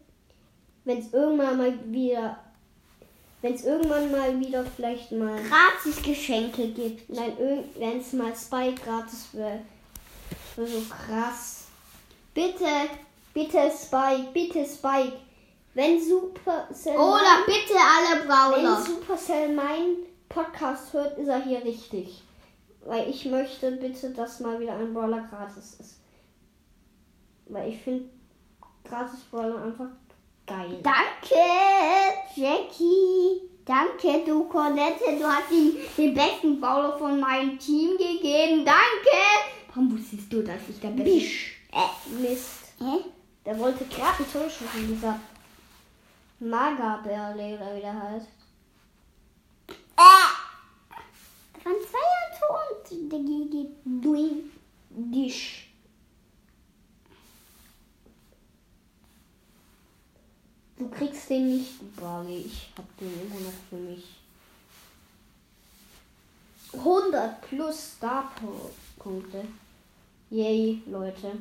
Wenn 0.84 0.98
es 0.98 1.12
irgendwann 1.12 1.58
mal 1.58 1.92
wieder. 1.92 2.38
Wenn 3.42 3.54
es 3.54 3.64
irgendwann 3.64 4.10
mal 4.10 4.40
wieder 4.40 4.64
vielleicht 4.64 5.12
mal. 5.12 5.38
Gratis 5.42 6.02
Geschenke 6.02 6.68
gibt. 6.68 7.10
Nein, 7.10 7.36
wenn 7.76 8.00
es 8.00 8.12
mal 8.14 8.34
Spike 8.34 8.80
gratis 8.82 9.28
wäre. 9.32 9.60
Das 10.30 10.56
wäre 10.56 10.80
so 10.80 10.86
krass. 10.88 11.66
Bitte, 12.32 12.88
bitte 13.34 13.70
Spike, 13.70 14.28
bitte 14.32 14.64
Spike. 14.64 15.18
Wenn 15.74 16.00
Supercell. 16.00 16.96
Oder 16.96 17.44
bitte 17.46 17.74
alle 17.78 18.20
Wenn 18.20 18.26
Brawler. 18.26 18.82
Supercell 18.82 19.54
meinen 19.54 20.07
Podcast 20.28 20.92
hört, 20.92 21.18
ist 21.18 21.28
er 21.28 21.42
hier 21.42 21.64
richtig. 21.64 22.22
Weil 22.84 23.08
ich 23.08 23.24
möchte 23.26 23.72
bitte, 23.72 24.10
dass 24.10 24.40
mal 24.40 24.58
wieder 24.60 24.74
ein 24.74 24.94
Brawler 24.94 25.26
gratis 25.28 25.76
ist. 25.80 26.00
Weil 27.46 27.70
ich 27.70 27.78
finde 27.80 28.08
gratis 28.84 29.20
Brawler 29.30 29.62
einfach 29.62 29.88
geil. 30.46 30.78
Danke, 30.82 31.44
Jackie. 32.34 33.42
Danke, 33.64 34.24
du 34.24 34.44
Cornette. 34.44 35.18
Du 35.18 35.26
hast 35.26 35.50
ihm 35.50 35.76
den 35.96 36.14
besten 36.14 36.60
Brawler 36.60 36.96
von 36.96 37.20
meinem 37.20 37.58
Team 37.58 37.98
gegeben. 37.98 38.64
Danke. 38.64 39.18
Warum 39.68 39.92
wusstest 39.92 40.32
du, 40.32 40.42
dass 40.42 40.60
ich 40.68 40.80
der 40.80 40.88
beste... 40.88 41.04
Bisch. 41.04 41.60
Äh, 41.72 42.20
Mist. 42.20 42.72
hä? 42.78 43.04
Der 43.44 43.58
wollte 43.58 43.84
gerade 43.84 44.22
ein 44.22 44.32
Tor 44.32 44.48
schießen, 44.48 44.88
dieser 44.88 45.20
Magabärle 46.40 47.56
oder 47.56 47.76
wie 47.76 47.80
der 47.80 48.02
heißt. 48.02 48.37
Äh. 49.98 51.64
Waren 51.64 51.76
zwei 51.90 51.98
und 52.54 53.12
der 53.12 53.18
GG. 53.18 53.68
Duin. 53.84 54.50
Disch. 54.90 55.68
Du 60.78 60.88
kriegst 60.88 61.28
den 61.28 61.56
nicht, 61.56 61.96
Barley. 61.96 62.42
Ich 62.46 62.70
hab 62.76 62.84
den 62.98 63.08
immer 63.08 63.40
noch 63.40 63.52
für 63.68 63.76
mich. 63.76 64.04
100 66.72 67.40
plus 67.40 67.96
Star-Punkte. 67.96 69.44
Yay, 70.30 70.82
Leute. 70.86 71.32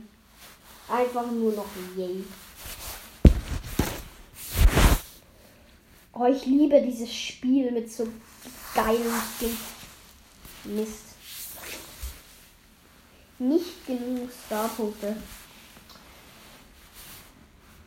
Einfach 0.89 1.30
nur 1.30 1.51
noch 1.51 1.68
yay. 1.95 2.24
Oh, 6.14 6.26
ich 6.26 6.45
liebe 6.47 6.82
dieses 6.82 7.14
Spiel 7.14 7.72
mit 7.72 7.91
so 7.91 8.08
geilen 8.78 9.21
Skins. 9.39 9.57
Mist. 10.65 11.03
Nicht 13.39 13.86
genug 13.88 14.30
Starpunkte. 14.45 15.15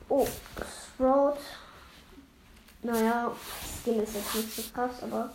Oh, 0.09 0.27
Sprout. 0.95 1.39
Naja, 2.83 3.31
Skin 3.83 4.03
ist 4.03 4.15
jetzt 4.15 4.35
nicht 4.35 4.57
so 4.57 4.63
krass, 4.75 5.03
aber. 5.03 5.33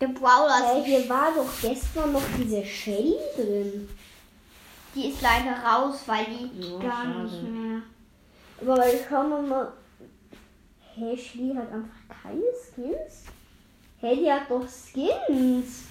Der 0.00 0.08
Brawler 0.08 0.64
Hey, 0.66 0.80
ist 0.80 0.86
hier 0.86 1.08
war 1.08 1.32
doch 1.34 1.50
gestern 1.60 2.12
noch 2.12 2.22
diese 2.38 2.64
Shelly 2.64 3.14
drin. 3.36 3.88
Die 4.94 5.10
ist 5.10 5.20
leider 5.22 5.52
raus, 5.62 5.98
weil 6.06 6.24
die 6.24 6.60
Ja, 6.72 6.78
gar 6.78 7.04
schade. 7.04 7.22
nicht 7.24 7.42
mehr. 7.42 7.82
Aber 8.62 8.92
ich 8.92 9.00
schau 9.08 9.22
mal. 9.22 9.72
Hey, 11.00 11.16
Shelly 11.16 11.54
hat 11.54 11.72
einfach 11.72 12.22
keine 12.22 12.42
Skins. 12.52 13.24
Hey, 14.00 14.16
die 14.16 14.30
hat 14.30 14.50
doch 14.50 14.66
Skins. 14.68 15.84